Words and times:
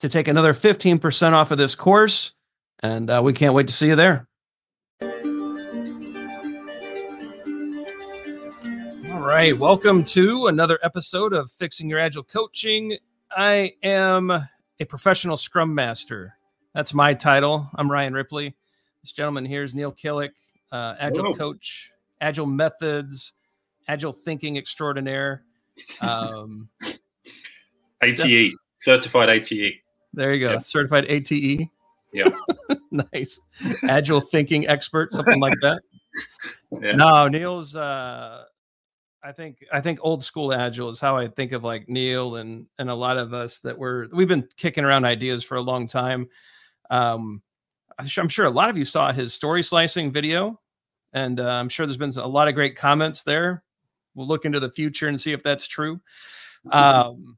to 0.00 0.08
take 0.08 0.28
another 0.28 0.52
15% 0.52 1.32
off 1.32 1.50
of 1.50 1.58
this 1.58 1.74
course. 1.74 2.32
And 2.80 3.08
uh, 3.10 3.20
we 3.24 3.32
can't 3.32 3.54
wait 3.54 3.68
to 3.68 3.72
see 3.72 3.88
you 3.88 3.96
there. 3.96 4.28
All 9.10 9.22
right. 9.22 9.56
Welcome 9.58 10.04
to 10.04 10.46
another 10.48 10.78
episode 10.82 11.32
of 11.32 11.50
Fixing 11.52 11.88
Your 11.88 11.98
Agile 11.98 12.22
Coaching. 12.22 12.98
I 13.30 13.72
am 13.82 14.30
a 14.30 14.84
professional 14.86 15.36
scrum 15.36 15.74
master. 15.74 16.34
That's 16.74 16.92
my 16.92 17.14
title. 17.14 17.68
I'm 17.74 17.90
Ryan 17.90 18.12
Ripley. 18.12 18.54
This 19.02 19.12
gentleman 19.12 19.44
here 19.46 19.62
is 19.62 19.74
Neil 19.74 19.92
Killick, 19.92 20.32
uh, 20.72 20.94
Agile 20.98 21.24
Hello. 21.24 21.34
coach, 21.34 21.90
Agile 22.20 22.46
methods, 22.46 23.32
Agile 23.88 24.12
thinking 24.12 24.58
extraordinaire. 24.58 25.44
Um, 26.02 26.68
ATE, 28.02 28.52
certified 28.76 29.30
ATE. 29.30 29.80
There 30.16 30.32
you 30.32 30.40
go. 30.40 30.52
Yep. 30.52 30.62
Certified 30.62 31.04
ATE. 31.08 31.68
Yeah. 32.12 32.30
nice. 32.90 33.38
Agile 33.86 34.20
thinking 34.20 34.66
expert, 34.66 35.12
something 35.12 35.38
like 35.40 35.54
that. 35.62 35.82
Yeah. 36.72 36.92
No, 36.92 37.28
Neil's 37.28 37.76
uh 37.76 38.44
I 39.22 39.32
think 39.32 39.66
I 39.70 39.82
think 39.82 39.98
old 40.00 40.24
school 40.24 40.54
agile 40.54 40.88
is 40.88 40.98
how 40.98 41.14
I 41.14 41.28
think 41.28 41.52
of 41.52 41.62
like 41.62 41.90
Neil 41.90 42.36
and 42.36 42.66
and 42.78 42.88
a 42.88 42.94
lot 42.94 43.18
of 43.18 43.34
us 43.34 43.58
that 43.60 43.76
were 43.76 44.08
we've 44.12 44.26
been 44.26 44.48
kicking 44.56 44.82
around 44.82 45.04
ideas 45.04 45.44
for 45.44 45.56
a 45.56 45.60
long 45.60 45.86
time. 45.86 46.26
Um 46.88 47.42
I'm 47.98 48.28
sure 48.28 48.46
a 48.46 48.50
lot 48.50 48.70
of 48.70 48.78
you 48.78 48.86
saw 48.86 49.12
his 49.12 49.34
story 49.34 49.62
slicing 49.62 50.10
video 50.10 50.58
and 51.12 51.38
uh, 51.38 51.50
I'm 51.50 51.68
sure 51.68 51.84
there's 51.84 51.98
been 51.98 52.16
a 52.16 52.26
lot 52.26 52.48
of 52.48 52.54
great 52.54 52.76
comments 52.76 53.22
there. 53.22 53.62
We'll 54.14 54.26
look 54.26 54.46
into 54.46 54.58
the 54.58 54.70
future 54.70 55.08
and 55.08 55.20
see 55.20 55.32
if 55.32 55.42
that's 55.42 55.68
true. 55.68 56.00
Um 56.72 57.36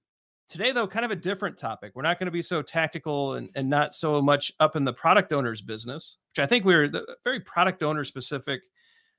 Today, 0.48 0.72
though, 0.72 0.86
kind 0.86 1.04
of 1.04 1.10
a 1.10 1.16
different 1.16 1.58
topic. 1.58 1.92
We're 1.94 2.02
not 2.02 2.18
going 2.18 2.26
to 2.26 2.32
be 2.32 2.40
so 2.40 2.62
tactical 2.62 3.34
and, 3.34 3.50
and 3.54 3.68
not 3.68 3.92
so 3.92 4.22
much 4.22 4.50
up 4.60 4.76
in 4.76 4.84
the 4.84 4.92
product 4.92 5.32
owner's 5.32 5.60
business, 5.60 6.16
which 6.30 6.42
I 6.42 6.46
think 6.46 6.64
we're 6.64 6.88
the, 6.88 7.16
very 7.22 7.40
product 7.40 7.82
owner 7.82 8.02
specific, 8.02 8.62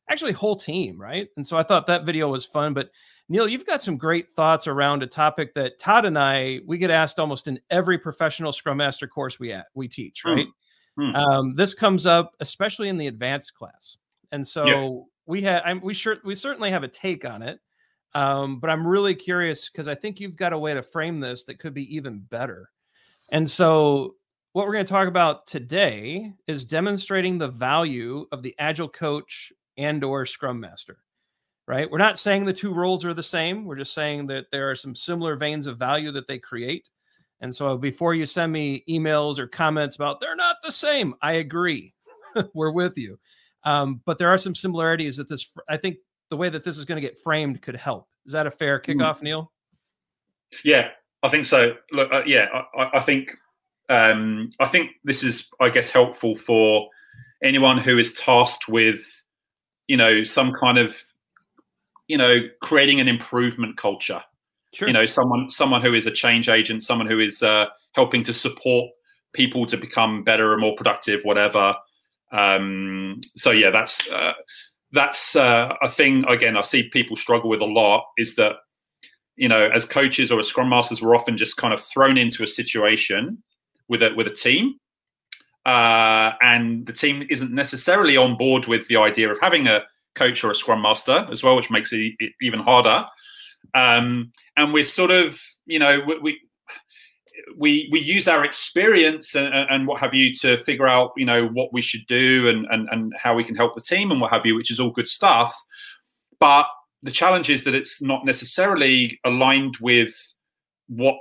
actually, 0.09 0.31
whole 0.31 0.55
team, 0.55 0.99
right? 0.99 1.27
And 1.37 1.45
so 1.45 1.55
I 1.55 1.63
thought 1.63 1.85
that 1.85 2.03
video 2.03 2.29
was 2.29 2.45
fun. 2.45 2.73
But 2.73 2.89
Neil, 3.29 3.47
you've 3.47 3.65
got 3.65 3.83
some 3.83 3.95
great 3.95 4.27
thoughts 4.31 4.65
around 4.65 5.03
a 5.03 5.07
topic 5.07 5.53
that 5.53 5.79
Todd 5.79 6.05
and 6.05 6.17
I 6.17 6.61
we 6.65 6.79
get 6.79 6.89
asked 6.89 7.19
almost 7.19 7.47
in 7.47 7.59
every 7.69 7.99
professional 7.99 8.51
Scrum 8.51 8.77
Master 8.77 9.07
course 9.07 9.39
we 9.39 9.51
at, 9.51 9.67
we 9.75 9.87
teach, 9.87 10.25
right? 10.25 10.47
Mm-hmm. 10.99 11.15
Um, 11.15 11.53
this 11.53 11.75
comes 11.75 12.07
up 12.07 12.33
especially 12.39 12.89
in 12.89 12.97
the 12.97 13.05
advanced 13.05 13.53
class, 13.53 13.97
and 14.31 14.45
so 14.45 14.65
yeah. 14.65 14.99
we 15.27 15.41
had 15.43 15.83
we 15.83 15.93
sure 15.93 16.17
we 16.25 16.33
certainly 16.33 16.71
have 16.71 16.83
a 16.83 16.87
take 16.87 17.23
on 17.23 17.43
it. 17.43 17.59
Um, 18.15 18.59
but 18.59 18.69
I'm 18.69 18.87
really 18.87 19.15
curious 19.15 19.69
because 19.69 19.87
I 19.87 19.95
think 19.95 20.19
you've 20.19 20.35
got 20.35 20.53
a 20.53 20.57
way 20.57 20.73
to 20.73 20.81
frame 20.81 21.19
this 21.19 21.45
that 21.45 21.59
could 21.59 21.73
be 21.73 21.95
even 21.95 22.19
better. 22.19 22.69
And 23.31 23.49
so, 23.49 24.15
what 24.53 24.65
we're 24.65 24.73
going 24.73 24.85
to 24.85 24.91
talk 24.91 25.07
about 25.07 25.45
today 25.45 26.33
is 26.47 26.65
demonstrating 26.65 27.37
the 27.37 27.47
value 27.47 28.25
of 28.31 28.41
the 28.41 28.55
agile 28.57 28.89
coach 28.89 29.53
and/or 29.77 30.25
scrum 30.25 30.59
master. 30.59 30.97
Right? 31.67 31.89
We're 31.89 31.99
not 31.99 32.17
saying 32.17 32.45
the 32.45 32.53
two 32.53 32.73
roles 32.73 33.05
are 33.05 33.13
the 33.13 33.21
same. 33.21 33.65
We're 33.65 33.75
just 33.75 33.93
saying 33.93 34.25
that 34.27 34.47
there 34.51 34.71
are 34.71 34.75
some 34.75 34.95
similar 34.95 35.35
veins 35.35 35.67
of 35.67 35.77
value 35.77 36.11
that 36.13 36.27
they 36.27 36.39
create. 36.39 36.89
And 37.41 37.55
so, 37.55 37.77
before 37.77 38.15
you 38.15 38.25
send 38.25 38.51
me 38.51 38.83
emails 38.89 39.37
or 39.37 39.47
comments 39.47 39.95
about 39.95 40.19
they're 40.19 40.35
not 40.35 40.57
the 40.63 40.71
same, 40.71 41.13
I 41.21 41.33
agree. 41.33 41.93
we're 42.53 42.71
with 42.71 42.97
you. 42.97 43.19
Um, 43.63 44.01
but 44.05 44.17
there 44.17 44.29
are 44.29 44.37
some 44.37 44.55
similarities 44.55 45.17
that 45.17 45.29
this, 45.29 45.49
I 45.67 45.77
think, 45.77 45.97
the 46.29 46.37
way 46.37 46.49
that 46.49 46.63
this 46.63 46.77
is 46.77 46.85
going 46.85 47.01
to 47.01 47.07
get 47.07 47.19
framed 47.19 47.61
could 47.61 47.75
help. 47.75 48.07
Is 48.25 48.33
that 48.33 48.47
a 48.47 48.51
fair 48.51 48.81
hmm. 48.83 48.91
kickoff, 48.91 49.19
mm. 49.19 49.23
Neil? 49.23 49.51
Yeah, 50.63 50.89
I 51.23 51.29
think 51.29 51.45
so. 51.45 51.75
Look, 51.91 52.11
uh, 52.11 52.23
yeah, 52.25 52.47
I, 52.77 52.97
I 52.97 52.99
think 52.99 53.31
um, 53.89 54.51
I 54.59 54.67
think 54.67 54.91
this 55.03 55.23
is, 55.23 55.47
I 55.59 55.69
guess, 55.69 55.89
helpful 55.89 56.35
for 56.35 56.89
anyone 57.43 57.77
who 57.77 57.97
is 57.97 58.13
tasked 58.13 58.67
with, 58.67 59.01
you 59.87 59.97
know, 59.97 60.23
some 60.23 60.53
kind 60.53 60.77
of, 60.77 60.95
you 62.07 62.17
know, 62.17 62.39
creating 62.61 62.99
an 62.99 63.07
improvement 63.07 63.77
culture. 63.77 64.23
Sure. 64.73 64.87
You 64.87 64.93
know, 64.93 65.05
someone 65.05 65.49
someone 65.49 65.81
who 65.81 65.93
is 65.95 66.05
a 66.05 66.11
change 66.11 66.49
agent, 66.49 66.83
someone 66.83 67.07
who 67.07 67.19
is 67.19 67.41
uh, 67.41 67.67
helping 67.93 68.23
to 68.25 68.33
support 68.33 68.91
people 69.33 69.65
to 69.65 69.77
become 69.77 70.23
better 70.23 70.53
and 70.53 70.61
more 70.61 70.75
productive, 70.75 71.21
whatever. 71.23 71.75
Um, 72.31 73.19
so 73.35 73.49
yeah, 73.49 73.71
that's 73.71 74.07
uh, 74.09 74.33
that's 74.91 75.35
uh, 75.35 75.73
a 75.81 75.89
thing 75.89 76.25
again 76.27 76.57
i 76.57 76.61
see 76.61 76.89
people 76.89 77.15
struggle 77.15 77.49
with 77.49 77.61
a 77.61 77.65
lot 77.65 78.05
is 78.17 78.35
that 78.35 78.53
you 79.35 79.47
know 79.47 79.69
as 79.73 79.85
coaches 79.85 80.31
or 80.31 80.39
as 80.39 80.47
scrum 80.47 80.69
masters 80.69 81.01
we're 81.01 81.15
often 81.15 81.37
just 81.37 81.57
kind 81.57 81.73
of 81.73 81.81
thrown 81.81 82.17
into 82.17 82.43
a 82.43 82.47
situation 82.47 83.41
with 83.87 84.01
a 84.01 84.13
with 84.15 84.27
a 84.27 84.33
team 84.33 84.75
uh, 85.65 86.31
and 86.41 86.85
the 86.87 86.93
team 86.93 87.27
isn't 87.29 87.51
necessarily 87.51 88.17
on 88.17 88.37
board 88.37 88.65
with 88.65 88.87
the 88.87 88.97
idea 88.97 89.29
of 89.29 89.39
having 89.39 89.67
a 89.67 89.83
coach 90.15 90.43
or 90.43 90.51
a 90.51 90.55
scrum 90.55 90.81
master 90.81 91.27
as 91.31 91.43
well 91.43 91.55
which 91.55 91.69
makes 91.69 91.91
it 91.93 92.13
even 92.41 92.59
harder. 92.59 93.05
Um, 93.75 94.31
and 94.57 94.73
we're 94.73 94.83
sort 94.83 95.11
of 95.11 95.39
you 95.65 95.79
know 95.79 96.01
we, 96.07 96.19
we 96.19 96.39
we 97.57 97.89
we 97.91 97.99
use 97.99 98.27
our 98.27 98.43
experience 98.43 99.35
and, 99.35 99.53
and, 99.53 99.87
what 99.87 99.99
have 99.99 100.13
you 100.13 100.33
to 100.33 100.57
figure 100.57 100.87
out 100.87 101.11
you 101.17 101.25
know 101.25 101.47
what 101.47 101.73
we 101.73 101.81
should 101.81 102.05
do 102.07 102.47
and, 102.47 102.65
and 102.71 102.87
and 102.91 103.13
how 103.17 103.35
we 103.35 103.43
can 103.43 103.55
help 103.55 103.75
the 103.75 103.81
team 103.81 104.11
and 104.11 104.21
what 104.21 104.31
have 104.31 104.45
you 104.45 104.55
which 104.55 104.71
is 104.71 104.79
all 104.79 104.91
good 104.91 105.07
stuff. 105.07 105.55
But 106.39 106.65
the 107.03 107.11
challenge 107.11 107.49
is 107.49 107.63
that 107.63 107.75
it's 107.75 108.01
not 108.01 108.25
necessarily 108.25 109.19
aligned 109.25 109.77
with 109.81 110.15
what 110.87 111.19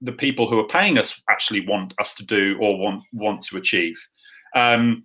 the 0.00 0.12
people 0.12 0.48
who 0.48 0.58
are 0.58 0.68
paying 0.68 0.98
us 0.98 1.20
actually 1.30 1.66
want 1.66 1.94
us 1.98 2.14
to 2.14 2.24
do 2.24 2.56
or 2.60 2.78
want 2.78 3.02
want 3.12 3.42
to 3.44 3.56
achieve. 3.56 3.96
Um, 4.56 5.04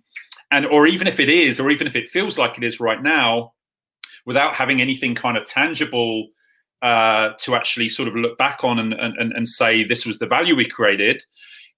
and 0.50 0.66
or 0.66 0.86
even 0.86 1.06
if 1.06 1.20
it 1.20 1.28
is 1.28 1.60
or 1.60 1.70
even 1.70 1.86
if 1.86 1.96
it 1.96 2.08
feels 2.08 2.38
like 2.38 2.56
it 2.56 2.64
is 2.64 2.80
right 2.80 3.02
now 3.02 3.52
without 4.26 4.54
having 4.54 4.80
anything 4.80 5.14
kind 5.14 5.36
of 5.36 5.46
tangible 5.46 6.28
uh, 6.82 7.30
to 7.40 7.54
actually 7.54 7.88
sort 7.88 8.08
of 8.08 8.14
look 8.14 8.38
back 8.38 8.64
on 8.64 8.78
and, 8.78 8.94
and, 8.94 9.32
and 9.32 9.48
say 9.48 9.84
this 9.84 10.06
was 10.06 10.18
the 10.18 10.26
value 10.26 10.56
we 10.56 10.66
created. 10.66 11.22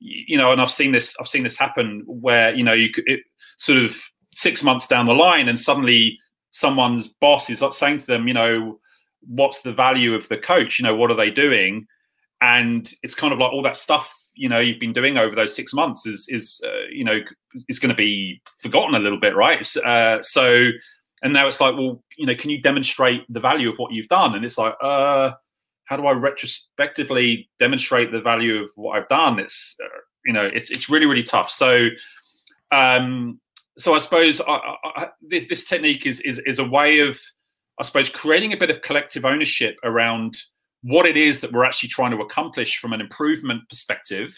You 0.04 0.36
know 0.36 0.50
and 0.50 0.60
i've 0.60 0.68
seen 0.68 0.90
this 0.90 1.14
i've 1.20 1.28
seen 1.28 1.44
this 1.44 1.56
happen 1.56 2.02
where 2.06 2.52
you 2.52 2.64
know 2.64 2.72
you 2.72 2.90
could 2.90 3.04
it, 3.06 3.20
sort 3.56 3.78
of 3.78 3.96
six 4.34 4.64
months 4.64 4.88
down 4.88 5.06
the 5.06 5.14
line 5.14 5.48
and 5.48 5.60
suddenly 5.60 6.18
someone's 6.50 7.06
boss 7.06 7.48
is 7.48 7.62
saying 7.70 7.98
to 7.98 8.06
them 8.06 8.26
you 8.26 8.34
know 8.34 8.80
what's 9.28 9.62
the 9.62 9.72
value 9.72 10.14
of 10.14 10.28
the 10.28 10.36
coach? 10.36 10.78
You 10.78 10.84
know 10.84 10.96
what 10.96 11.10
are 11.10 11.16
they 11.16 11.30
doing? 11.30 11.86
And 12.40 12.92
it's 13.02 13.14
kind 13.14 13.32
of 13.32 13.38
like 13.38 13.52
all 13.52 13.62
that 13.62 13.76
stuff 13.76 14.12
you 14.34 14.48
know 14.48 14.58
you've 14.58 14.80
been 14.80 14.94
doing 14.94 15.18
over 15.18 15.36
those 15.36 15.54
six 15.54 15.74
months 15.74 16.06
is 16.06 16.26
is 16.30 16.58
uh, 16.64 16.86
you 16.90 17.04
know 17.04 17.20
is 17.68 17.78
going 17.78 17.90
to 17.90 17.94
be 17.94 18.40
forgotten 18.62 18.94
a 18.94 18.98
little 18.98 19.20
bit, 19.20 19.36
right? 19.36 19.76
Uh, 19.76 20.22
so 20.22 20.68
and 21.22 21.32
now 21.32 21.46
it's 21.46 21.60
like, 21.60 21.76
well, 21.76 22.02
you 22.16 22.26
know, 22.26 22.34
can 22.34 22.50
you 22.50 22.60
demonstrate 22.60 23.24
the 23.32 23.40
value 23.40 23.70
of 23.70 23.76
what 23.76 23.92
you've 23.92 24.08
done? 24.08 24.34
And 24.34 24.44
it's 24.44 24.58
like, 24.58 24.74
uh, 24.82 25.32
how 25.84 25.96
do 25.96 26.06
I 26.06 26.12
retrospectively 26.12 27.48
demonstrate 27.58 28.12
the 28.12 28.20
value 28.20 28.60
of 28.62 28.70
what 28.74 28.98
I've 28.98 29.08
done? 29.08 29.38
It's 29.38 29.76
uh, 29.82 29.88
you 30.26 30.32
know, 30.32 30.44
it's 30.44 30.70
it's 30.70 30.88
really 30.88 31.06
really 31.06 31.22
tough. 31.22 31.50
So 31.50 31.88
um, 32.70 33.40
so 33.78 33.94
I 33.94 33.98
suppose 33.98 34.40
I, 34.40 34.58
I, 34.84 35.08
this, 35.20 35.46
this 35.48 35.64
technique 35.64 36.06
is, 36.06 36.20
is 36.20 36.38
is 36.46 36.58
a 36.58 36.64
way 36.64 37.00
of 37.00 37.20
I 37.78 37.84
suppose 37.84 38.08
creating 38.08 38.52
a 38.52 38.56
bit 38.56 38.70
of 38.70 38.82
collective 38.82 39.24
ownership 39.24 39.76
around 39.84 40.36
what 40.82 41.06
it 41.06 41.16
is 41.16 41.40
that 41.40 41.52
we're 41.52 41.64
actually 41.64 41.88
trying 41.88 42.10
to 42.10 42.22
accomplish 42.22 42.78
from 42.78 42.92
an 42.92 43.00
improvement 43.00 43.62
perspective, 43.68 44.36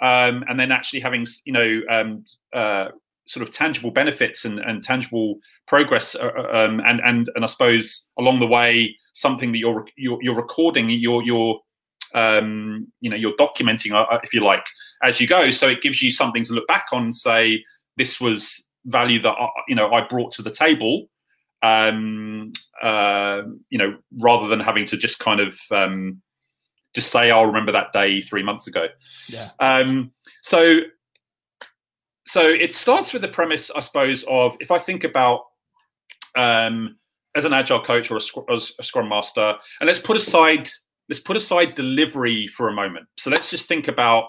um, 0.00 0.44
and 0.48 0.60
then 0.60 0.70
actually 0.70 1.00
having 1.00 1.26
you 1.44 1.52
know 1.52 1.80
um, 1.90 2.24
uh, 2.52 2.88
sort 3.32 3.46
of 3.46 3.54
tangible 3.54 3.90
benefits 3.90 4.44
and, 4.44 4.58
and 4.58 4.84
tangible 4.84 5.36
progress, 5.66 6.14
uh, 6.14 6.30
uh 6.36 6.66
um, 6.66 6.80
and 6.86 7.00
and 7.00 7.30
and 7.34 7.44
I 7.44 7.46
suppose 7.46 8.06
along 8.18 8.40
the 8.40 8.46
way 8.46 8.94
something 9.14 9.52
that 9.52 9.58
you're 9.58 9.86
you're, 9.96 10.22
you're 10.22 10.36
recording, 10.36 10.90
you're 10.90 11.22
you're 11.22 11.58
um, 12.14 12.86
you 13.00 13.08
know 13.08 13.16
you're 13.16 13.36
documenting, 13.36 13.92
uh, 13.94 14.18
if 14.22 14.34
you 14.34 14.44
like, 14.44 14.66
as 15.02 15.18
you 15.20 15.26
go. 15.26 15.50
So 15.50 15.68
it 15.68 15.80
gives 15.80 16.02
you 16.02 16.12
something 16.12 16.44
to 16.44 16.52
look 16.52 16.66
back 16.66 16.86
on 16.92 17.04
and 17.04 17.14
say 17.14 17.64
this 17.96 18.20
was 18.20 18.66
value 18.84 19.20
that 19.22 19.32
I, 19.32 19.48
you 19.66 19.74
know 19.74 19.90
I 19.92 20.06
brought 20.06 20.32
to 20.32 20.42
the 20.42 20.50
table. 20.50 21.06
Um, 21.62 22.52
uh, 22.82 23.42
you 23.70 23.78
know, 23.78 23.96
rather 24.18 24.48
than 24.48 24.60
having 24.60 24.84
to 24.86 24.96
just 24.96 25.20
kind 25.20 25.40
of 25.40 25.58
um, 25.70 26.20
just 26.94 27.10
say, 27.10 27.30
"I'll 27.30 27.46
remember 27.46 27.72
that 27.72 27.92
day 27.92 28.20
three 28.20 28.42
months 28.42 28.66
ago." 28.66 28.88
Yeah. 29.28 29.50
Um, 29.58 30.10
so, 30.42 30.80
so 32.26 32.48
it 32.48 32.74
starts 32.74 33.12
with 33.12 33.22
the 33.22 33.28
premise, 33.28 33.70
I 33.70 33.80
suppose, 33.80 34.24
of 34.28 34.56
if 34.60 34.70
I 34.70 34.78
think 34.78 35.04
about 35.04 35.40
um, 36.36 36.96
as 37.34 37.44
an 37.44 37.52
agile 37.52 37.82
coach 37.82 38.10
or 38.10 38.18
a, 38.18 38.52
as 38.54 38.72
a 38.78 38.84
scrum 38.84 39.08
master, 39.08 39.54
and 39.80 39.86
let's 39.86 40.00
put 40.00 40.16
aside 40.16 40.68
let's 41.08 41.20
put 41.20 41.36
aside 41.36 41.74
delivery 41.74 42.48
for 42.48 42.68
a 42.68 42.72
moment. 42.72 43.06
So 43.18 43.30
let's 43.30 43.50
just 43.50 43.68
think 43.68 43.88
about 43.88 44.28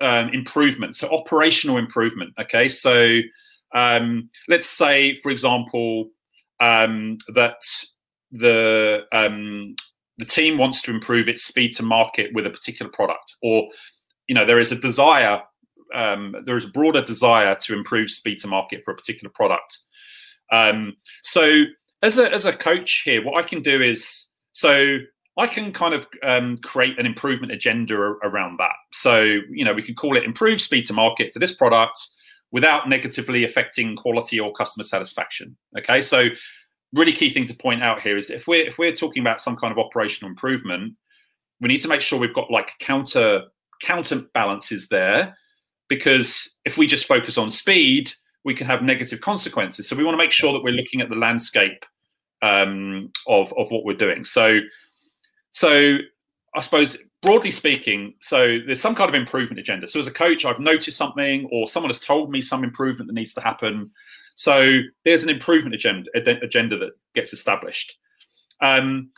um, 0.00 0.30
improvement, 0.30 0.96
so 0.96 1.08
operational 1.10 1.76
improvement. 1.76 2.32
Okay, 2.40 2.68
so 2.68 3.20
um, 3.74 4.30
let's 4.48 4.68
say, 4.68 5.16
for 5.22 5.30
example, 5.30 6.10
um, 6.60 7.18
that 7.34 7.60
the 8.30 9.00
um, 9.12 9.74
the 10.18 10.24
team 10.24 10.58
wants 10.58 10.82
to 10.82 10.90
improve 10.90 11.28
its 11.28 11.44
speed 11.44 11.74
to 11.76 11.82
market 11.82 12.30
with 12.32 12.46
a 12.46 12.50
particular 12.50 12.90
product, 12.92 13.36
or 13.42 13.68
you 14.28 14.34
know 14.34 14.44
there 14.44 14.60
is 14.60 14.72
a 14.72 14.76
desire, 14.76 15.42
um, 15.94 16.34
there 16.44 16.56
is 16.56 16.64
a 16.64 16.68
broader 16.68 17.02
desire 17.02 17.54
to 17.54 17.74
improve 17.74 18.10
speed 18.10 18.38
to 18.38 18.46
market 18.46 18.82
for 18.84 18.92
a 18.92 18.96
particular 18.96 19.30
product. 19.34 19.78
Um, 20.52 20.96
so 21.22 21.64
as 22.02 22.18
a 22.18 22.32
as 22.32 22.44
a 22.44 22.52
coach 22.52 23.02
here, 23.04 23.24
what 23.24 23.42
I 23.42 23.46
can 23.46 23.62
do 23.62 23.82
is 23.82 24.28
so 24.52 24.98
I 25.38 25.46
can 25.46 25.72
kind 25.72 25.94
of 25.94 26.06
um, 26.24 26.56
create 26.58 26.98
an 26.98 27.06
improvement 27.06 27.52
agenda 27.52 27.94
around 27.94 28.58
that. 28.58 28.74
So, 28.92 29.22
you 29.22 29.64
know, 29.64 29.72
we 29.72 29.82
can 29.82 29.94
call 29.94 30.16
it 30.16 30.24
improve 30.24 30.60
speed 30.60 30.84
to 30.86 30.92
market 30.92 31.32
for 31.32 31.38
this 31.38 31.54
product 31.54 31.98
without 32.50 32.88
negatively 32.88 33.44
affecting 33.44 33.94
quality 33.94 34.40
or 34.40 34.52
customer 34.54 34.82
satisfaction. 34.82 35.56
Okay, 35.78 36.02
so 36.02 36.24
really 36.92 37.12
key 37.12 37.30
thing 37.30 37.44
to 37.44 37.54
point 37.54 37.82
out 37.82 38.00
here 38.00 38.16
is 38.16 38.30
if 38.30 38.46
we're 38.48 38.66
if 38.66 38.78
we're 38.78 38.92
talking 38.92 39.22
about 39.22 39.40
some 39.40 39.56
kind 39.56 39.70
of 39.70 39.78
operational 39.78 40.28
improvement, 40.28 40.94
we 41.60 41.68
need 41.68 41.82
to 41.82 41.88
make 41.88 42.00
sure 42.00 42.18
we've 42.18 42.34
got 42.34 42.50
like 42.50 42.72
counter 42.80 43.42
counterbalances 43.80 44.88
there, 44.88 45.36
because 45.88 46.50
if 46.64 46.76
we 46.76 46.86
just 46.86 47.06
focus 47.06 47.38
on 47.38 47.50
speed, 47.50 48.10
we 48.44 48.54
can 48.54 48.66
have 48.66 48.82
negative 48.82 49.20
consequences. 49.20 49.88
So 49.88 49.96
we 49.96 50.04
want 50.04 50.14
to 50.14 50.22
make 50.22 50.30
sure 50.30 50.52
that 50.52 50.62
we're 50.62 50.72
looking 50.72 51.00
at 51.00 51.08
the 51.08 51.16
landscape 51.16 51.84
um, 52.42 53.10
of 53.26 53.52
of 53.56 53.70
what 53.70 53.84
we're 53.84 53.94
doing. 53.94 54.24
So 54.24 54.60
so 55.52 55.98
I 56.54 56.60
suppose 56.60 56.96
broadly 57.20 57.50
speaking, 57.50 58.14
so 58.20 58.58
there's 58.64 58.80
some 58.80 58.94
kind 58.94 59.08
of 59.08 59.14
improvement 59.14 59.58
agenda. 59.58 59.86
So 59.86 59.98
as 59.98 60.06
a 60.06 60.12
coach, 60.12 60.44
I've 60.44 60.60
noticed 60.60 60.96
something, 60.96 61.48
or 61.50 61.68
someone 61.68 61.90
has 61.90 61.98
told 61.98 62.30
me 62.30 62.40
some 62.40 62.62
improvement 62.62 63.08
that 63.08 63.14
needs 63.14 63.34
to 63.34 63.40
happen. 63.40 63.90
So 64.36 64.80
there's 65.04 65.24
an 65.24 65.30
improvement 65.30 65.74
agenda 65.74 66.08
agenda 66.14 66.78
that 66.78 66.90
gets 67.14 67.32
established. 67.32 67.98
Um, 68.60 69.10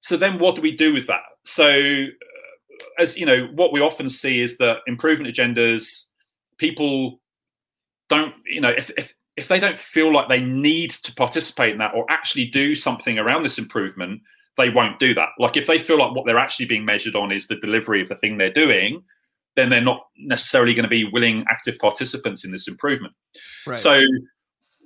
so 0.00 0.16
then, 0.16 0.38
what 0.38 0.56
do 0.56 0.62
we 0.62 0.76
do 0.76 0.92
with 0.92 1.06
that? 1.06 1.22
So, 1.44 2.06
as 2.98 3.16
you 3.16 3.26
know, 3.26 3.48
what 3.54 3.72
we 3.72 3.80
often 3.80 4.08
see 4.08 4.40
is 4.40 4.56
that 4.58 4.78
improvement 4.86 5.34
agendas, 5.34 6.04
people 6.58 7.20
don't, 8.08 8.34
you 8.44 8.60
know, 8.60 8.70
if 8.70 8.90
if 8.96 9.14
if 9.36 9.48
they 9.48 9.58
don't 9.58 9.78
feel 9.78 10.12
like 10.12 10.28
they 10.28 10.42
need 10.42 10.90
to 10.90 11.14
participate 11.14 11.72
in 11.72 11.78
that 11.78 11.94
or 11.94 12.04
actually 12.10 12.44
do 12.44 12.74
something 12.74 13.18
around 13.18 13.42
this 13.42 13.58
improvement, 13.58 14.20
they 14.58 14.68
won't 14.68 14.98
do 14.98 15.14
that. 15.14 15.30
Like 15.38 15.56
if 15.56 15.66
they 15.66 15.78
feel 15.78 15.98
like 15.98 16.14
what 16.14 16.26
they're 16.26 16.38
actually 16.38 16.66
being 16.66 16.84
measured 16.84 17.16
on 17.16 17.32
is 17.32 17.46
the 17.46 17.56
delivery 17.56 18.02
of 18.02 18.08
the 18.08 18.16
thing 18.16 18.36
they're 18.36 18.52
doing, 18.52 19.02
then 19.56 19.70
they're 19.70 19.80
not 19.80 20.06
necessarily 20.18 20.74
going 20.74 20.84
to 20.84 20.90
be 20.90 21.04
willing 21.04 21.44
active 21.50 21.78
participants 21.78 22.44
in 22.44 22.50
this 22.50 22.68
improvement. 22.68 23.14
Right. 23.66 23.78
So 23.78 24.02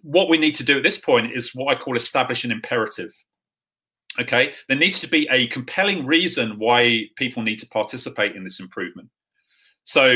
what 0.03 0.29
we 0.29 0.39
need 0.39 0.55
to 0.57 0.65
do 0.65 0.77
at 0.77 0.83
this 0.83 0.99
point 0.99 1.33
is 1.35 1.55
what 1.55 1.77
I 1.77 1.81
call 1.81 1.97
establish 1.97 2.45
an 2.45 2.53
imperative. 2.53 3.13
Okay, 4.21 4.53
there 4.69 4.77
needs 4.77 5.01
to 5.01 5.09
be 5.09 5.27
a 5.31 5.49
compelling 5.49 6.07
reason 6.07 6.59
why 6.59 7.07
people 7.17 7.43
need 7.43 7.59
to 7.59 7.67
participate 7.67 8.37
in 8.37 8.45
this 8.45 8.61
improvement. 8.61 9.09
So, 9.83 10.07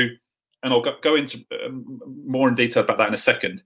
and 0.62 0.72
I'll 0.72 0.84
go, 1.02 1.16
into 1.16 1.44
um, 1.64 2.00
more 2.24 2.48
in 2.48 2.54
detail 2.54 2.84
about 2.84 2.98
that 2.98 3.08
in 3.08 3.14
a 3.14 3.18
second. 3.18 3.62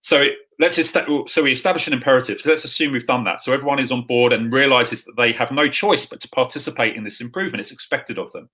So 0.00 0.22
it, 0.22 0.32
let's 0.58 0.78
est- 0.78 1.06
so 1.26 1.42
we 1.42 1.52
establish 1.52 1.86
an 1.86 1.92
imperative. 1.92 2.40
So 2.40 2.50
let's 2.50 2.64
assume 2.64 2.92
we've 2.92 3.06
done 3.06 3.24
that. 3.24 3.42
So 3.42 3.52
everyone 3.52 3.78
is 3.78 3.92
on 3.92 4.06
board 4.06 4.32
and 4.32 4.52
realizes 4.52 5.04
that 5.04 5.16
they 5.16 5.32
have 5.32 5.50
no 5.50 5.68
choice 5.68 6.06
but 6.06 6.20
to 6.20 6.28
participate 6.30 6.96
in 6.96 7.04
this 7.04 7.20
improvement. 7.20 7.60
It's 7.60 7.72
expected 7.72 8.18
of 8.18 8.32
them. 8.32 8.48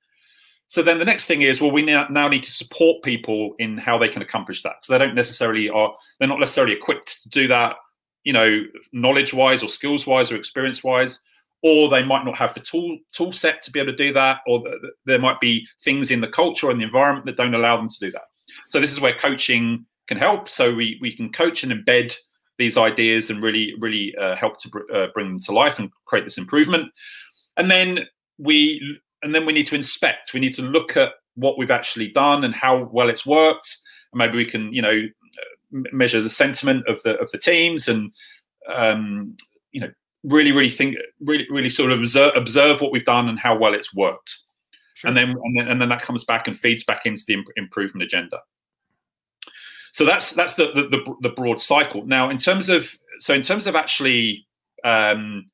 So 0.69 0.83
then 0.83 0.99
the 0.99 1.05
next 1.05 1.27
thing 1.27 1.43
is, 1.43 1.61
well, 1.61 1.71
we 1.71 1.83
now 1.83 2.29
need 2.29 2.43
to 2.43 2.51
support 2.51 3.03
people 3.03 3.55
in 3.59 3.77
how 3.77 3.99
they 3.99 4.09
can 4.09 4.23
accomplish 4.23 4.63
that. 4.63 4.77
So 4.83 4.93
they 4.93 4.99
don't 4.99 5.15
necessarily 5.15 5.69
are 5.69 5.95
they're 6.19 6.29
not 6.29 6.41
necessarily 6.41 6.73
equipped 6.73 7.23
to 7.23 7.29
do 7.29 7.47
that, 7.49 7.77
you 8.25 8.33
know, 8.33 8.63
knowledge 8.93 9.33
wise 9.33 9.63
or 9.63 9.69
skills 9.69 10.07
wise 10.07 10.33
or 10.33 10.37
experience 10.37 10.83
wise, 10.83 11.21
or 11.63 11.89
they 11.89 12.05
might 12.05 12.25
not 12.25 12.37
have 12.37 12.53
the 12.55 12.61
tool 12.61 12.99
tool 13.13 13.33
set 13.33 13.63
to 13.63 13.71
be 13.71 13.81
able 13.81 13.93
to 13.93 13.97
do 13.97 14.13
that, 14.13 14.41
or 14.47 14.61
the, 14.61 14.91
there 15.07 15.19
might 15.19 15.41
be 15.41 15.67
things 15.83 16.11
in 16.11 16.21
the 16.21 16.29
culture 16.29 16.71
and 16.71 16.81
the 16.81 16.85
environment 16.85 17.27
that 17.27 17.37
don't 17.37 17.55
allow 17.55 17.77
them 17.77 17.89
to 17.89 17.99
do 18.01 18.11
that. 18.11 18.25
So 18.69 18.81
this 18.81 18.93
is 18.93 19.01
where 19.01 19.17
coaching 19.19 19.87
can 20.09 20.19
help. 20.19 20.49
So 20.49 20.75
we 20.75 20.99
we 21.01 21.15
can 21.15 21.33
coach 21.33 21.63
and 21.63 21.73
embed 21.73 22.15
these 22.59 22.77
ideas 22.77 23.31
and 23.31 23.43
really 23.43 23.75
really 23.79 24.15
uh, 24.21 24.37
help 24.37 24.59
to 24.61 24.69
br- 24.69 24.93
uh, 24.95 25.07
bring 25.15 25.29
them 25.29 25.41
to 25.41 25.53
life 25.53 25.79
and 25.79 25.91
create 26.07 26.25
this 26.25 26.39
improvement. 26.39 26.91
And 27.57 27.71
then 27.71 28.01
we 28.39 28.99
and 29.23 29.35
then 29.35 29.47
we 29.47 29.53
need 29.53 29.67
to 29.69 29.75
inspect. 29.75 30.35
We 30.35 30.41
need 30.41 30.55
to 30.55 30.63
look 30.63 30.97
at 30.97 31.13
what 31.37 31.59
we've 31.59 31.71
actually 31.71 32.09
done 32.09 32.45
and 32.45 32.55
how 32.55 32.89
well 32.93 33.09
it's 33.09 33.27
worked. 33.27 33.77
And 34.13 34.19
maybe 34.19 34.37
we 34.37 34.45
can 34.45 34.73
you 34.73 34.83
know 34.83 35.03
measure 35.93 36.23
the 36.23 36.31
sentiment 36.31 36.87
of 36.89 37.03
the 37.03 37.19
of 37.19 37.31
the 37.31 37.39
teams 37.39 37.89
and 37.89 38.13
um, 38.73 39.37
you 39.73 39.81
know 39.81 39.91
really 40.25 40.53
really 40.53 40.71
think 40.71 40.97
really 41.21 41.47
really 41.51 41.69
sort 41.69 41.91
of 41.91 41.99
observe, 41.99 42.33
observe 42.35 42.81
what 42.81 42.93
we've 42.93 43.05
done 43.05 43.29
and 43.29 43.39
how 43.39 43.57
well 43.57 43.75
it's 43.75 43.95
worked. 43.95 44.39
Sure. 44.95 45.09
And 45.09 45.17
then, 45.17 45.31
and 45.31 45.59
then 45.59 45.69
and 45.69 45.81
then 45.81 45.89
that 45.89 46.03
comes 46.03 46.25
back 46.25 46.49
and 46.49 46.59
feeds 46.59 46.85
back 46.85 47.05
into 47.05 47.23
the 47.27 47.35
imp- 47.35 47.49
improvement 47.57 48.05
agenda. 48.05 48.41
So 49.93 50.05
that's 50.05 50.33
that's 50.33 50.55
the, 50.55 50.73
the 50.73 50.83
the, 50.89 51.15
the 51.23 51.29
broad 51.31 51.61
cycle. 51.61 52.05
Now, 52.07 52.31
in 52.31 52.39
terms 52.39 52.69
of 52.69 52.97
so 53.19 53.35
in 53.35 53.43
terms 53.43 53.67
of 53.67 53.75
actually 53.75 54.47
um, 54.85 55.47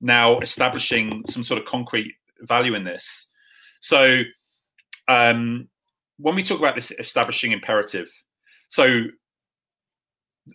now 0.00 0.38
establishing 0.40 1.22
some 1.28 1.44
sort 1.44 1.60
of 1.60 1.66
concrete 1.66 2.14
value 2.42 2.74
in 2.74 2.84
this. 2.84 3.28
So 3.80 4.22
um, 5.06 5.68
when 6.18 6.34
we 6.34 6.42
talk 6.42 6.58
about 6.58 6.74
this 6.74 6.90
establishing 6.98 7.52
imperative, 7.52 8.08
so 8.68 9.04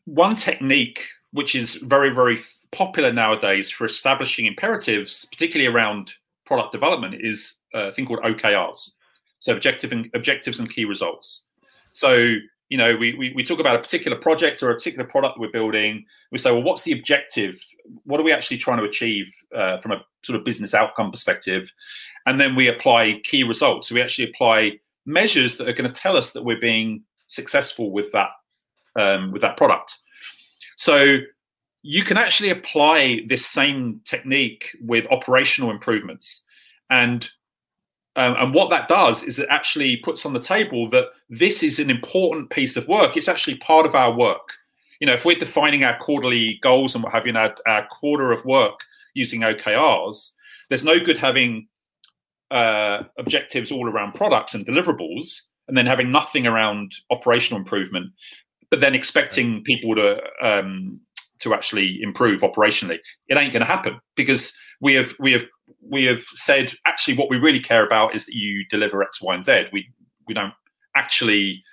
one 0.06 0.36
technique 0.36 1.08
which 1.32 1.56
is 1.56 1.76
very 1.76 2.14
very 2.14 2.40
popular 2.72 3.14
nowadays 3.14 3.70
for 3.70 3.86
establishing 3.86 4.46
imperatives, 4.46 5.26
particularly 5.32 5.74
around 5.74 6.14
product 6.46 6.72
development, 6.72 7.16
is 7.20 7.56
a 7.74 7.92
thing 7.92 8.06
called 8.06 8.20
OKRs. 8.20 8.92
So 9.40 9.54
objective 9.54 9.92
and 9.92 10.10
objectives 10.14 10.60
and 10.60 10.70
key 10.70 10.86
results. 10.86 11.48
So 11.92 12.36
you 12.70 12.78
know, 12.78 12.96
we, 12.96 13.14
we, 13.14 13.32
we 13.36 13.44
talk 13.44 13.60
about 13.60 13.76
a 13.76 13.80
particular 13.80 14.18
project 14.18 14.64
or 14.64 14.72
a 14.72 14.74
particular 14.74 15.06
product 15.06 15.38
we're 15.38 15.52
building. 15.52 16.04
We 16.32 16.40
say, 16.40 16.52
well, 16.52 16.64
what's 16.64 16.82
the 16.82 16.94
objective? 16.94 17.64
What 18.06 18.20
are 18.20 18.24
we 18.24 18.32
actually 18.32 18.58
trying 18.58 18.80
to 18.80 18.86
achieve 18.86 19.32
uh, 19.56 19.78
from 19.78 19.92
a 19.92 20.04
sort 20.24 20.40
of 20.40 20.44
business 20.44 20.74
outcome 20.74 21.12
perspective? 21.12 21.72
And 22.26 22.40
then 22.40 22.56
we 22.56 22.70
apply 22.70 23.22
key 23.26 23.44
results. 23.44 23.90
So 23.90 23.96
we 23.96 24.02
actually 24.02 24.32
apply 24.32 24.80
measures 25.06 25.58
that 25.58 25.68
are 25.68 25.74
going 25.74 25.88
to 25.88 25.94
tell 25.94 26.18
us 26.18 26.32
that 26.32 26.44
we're 26.44 26.60
being 26.60 27.04
successful 27.28 27.92
with 27.92 28.12
that 28.14 28.30
um, 28.96 29.32
with 29.32 29.42
that 29.42 29.58
product. 29.58 30.00
So 30.78 31.18
you 31.82 32.04
can 32.04 32.18
actually 32.18 32.50
apply 32.50 33.22
this 33.28 33.46
same 33.46 34.02
technique 34.06 34.76
with 34.82 35.08
operational 35.12 35.72
improvements. 35.72 36.44
And 36.90 37.30
Um, 38.16 38.36
and 38.38 38.54
what 38.54 38.70
that 38.70 38.88
does 38.88 39.24
is 39.24 39.40
it 39.40 39.48
actually 39.50 39.98
puts 39.98 40.24
on 40.26 40.34
the 40.34 40.40
table 40.40 40.88
that 40.92 41.08
this 41.30 41.64
is 41.64 41.80
an 41.80 41.90
important 41.90 42.52
piece 42.52 42.78
of 42.78 42.88
work. 42.88 43.18
It's 43.18 43.28
actually 43.28 43.58
part 43.58 43.88
of 43.88 43.96
our 43.96 44.14
work. 44.14 44.54
You 45.00 45.08
know, 45.08 45.14
if 45.14 45.26
we're 45.26 45.40
defining 45.40 45.84
our 45.84 45.98
quarterly 45.98 46.60
goals 46.62 46.94
and 46.94 47.04
what 47.04 47.14
have 47.14 47.26
you, 47.26 47.32
in 47.32 47.38
our, 47.38 47.56
our 47.66 47.88
quarter 47.88 48.32
of 48.32 48.46
work 48.46 48.80
using 49.16 49.42
OKRs, 49.42 50.36
there's 50.70 50.86
no 50.86 51.00
good 51.00 51.18
having 51.18 51.68
uh, 52.52 53.02
objectives 53.18 53.72
all 53.72 53.90
around 53.90 54.14
products 54.14 54.54
and 54.54 54.64
deliverables 54.64 55.42
and 55.68 55.76
then 55.76 55.88
having 55.88 56.12
nothing 56.12 56.46
around 56.46 56.94
operational 57.10 57.60
improvement, 57.60 58.12
but 58.74 58.80
then 58.80 58.96
expecting 58.96 59.62
people 59.62 59.94
to 59.94 60.20
um, 60.42 61.00
to 61.38 61.54
actually 61.54 62.00
improve 62.02 62.42
operationally. 62.42 62.98
It 63.28 63.38
ain't 63.38 63.54
going 63.54 63.62
to 63.62 63.68
happen 63.68 64.00
because 64.16 64.52
we 64.82 64.96
have 64.96 65.14
we 65.20 65.32
have 65.34 65.46
we 65.88 66.06
have 66.06 66.24
said 66.34 66.74
actually 66.88 67.16
what 67.16 67.30
we 67.30 67.38
really 67.38 67.60
care 67.60 67.86
about 67.86 68.16
is 68.16 68.26
that 68.26 68.34
you 68.34 68.66
deliver 68.72 69.04
X, 69.04 69.22
Y, 69.22 69.36
and 69.36 69.44
Z. 69.44 69.66
We 69.72 69.88
we 70.28 70.34
don't 70.34 70.54
actually, 70.96 71.64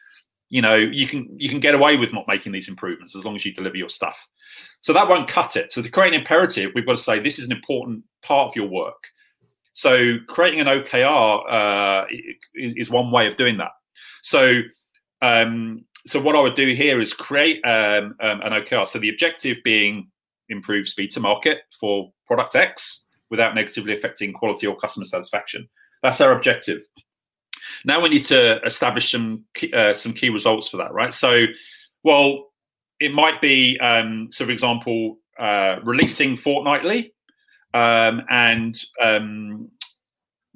you 0.50 0.61
know, 0.61 0.75
you 0.75 1.07
can 1.07 1.26
you 1.38 1.49
can 1.49 1.59
get 1.59 1.75
away 1.75 1.97
with 1.97 2.12
not 2.12 2.28
making 2.28 2.52
these 2.52 2.69
improvements 2.69 3.16
as 3.16 3.25
long 3.25 3.35
as 3.35 3.47
you 3.47 3.54
deliver 3.54 3.78
your 3.78 3.88
stuff. 3.88 4.19
So 4.83 4.92
that 4.92 5.09
won't 5.09 5.26
cut 5.26 5.57
it. 5.57 5.73
So 5.73 5.80
to 5.80 5.88
create 5.88 6.12
an 6.12 6.21
imperative, 6.21 6.73
we've 6.75 6.85
got 6.85 6.97
to 6.97 7.02
say 7.02 7.19
this 7.19 7.38
is 7.38 7.47
an 7.47 7.52
important 7.52 8.04
part 8.23 8.50
of 8.50 8.57
your 8.57 8.69
work. 8.69 9.02
So 9.73 10.19
creating 10.28 10.61
an 10.61 10.66
OKR 10.66 11.50
uh, 11.50 12.04
is, 12.57 12.75
is, 12.76 12.90
one 12.90 13.11
way 13.11 13.26
of 13.26 13.38
doing 13.38 13.57
that. 13.57 13.71
So 14.21 14.61
um, 15.23 15.85
so 16.07 16.21
what 16.21 16.37
I 16.37 16.40
would 16.40 16.57
do 16.57 16.73
here 16.73 17.00
is 17.00 17.12
create 17.12 17.64
um, 17.64 18.14
um, 18.21 18.40
an 18.42 18.52
OKR. 18.52 18.87
So 18.87 18.99
the 18.99 19.11
objective 19.11 19.59
being 19.64 20.09
improve 20.49 20.88
speed 20.88 21.11
to 21.12 21.21
market 21.21 21.61
for 21.78 22.11
product 22.26 22.57
X 22.57 23.04
without 23.30 23.54
negatively 23.54 23.92
affecting 23.92 24.33
quality 24.33 24.66
or 24.66 24.76
customer 24.76 25.07
satisfaction. 25.07 25.69
That's 26.02 26.21
our 26.21 26.33
objective. 26.33 26.83
Now 27.85 28.00
we 28.00 28.09
need 28.09 28.25
to 28.25 28.61
establish 28.64 29.11
some 29.12 29.45
key, 29.54 29.73
uh, 29.73 29.95
some 29.95 30.12
key 30.12 30.30
results 30.30 30.69
for 30.69 30.78
that, 30.78 30.92
right? 30.92 31.14
So, 31.14 31.47
well, 32.02 32.49
it 32.99 33.12
might 33.12 33.40
be, 33.40 33.78
um, 33.78 34.28
so 34.33 34.45
for 34.45 34.50
example, 34.50 35.19
uh, 35.38 35.76
releasing 35.83 36.37
fortnightly 36.37 37.14
um, 37.73 38.23
and 38.28 38.83
um, 39.02 39.71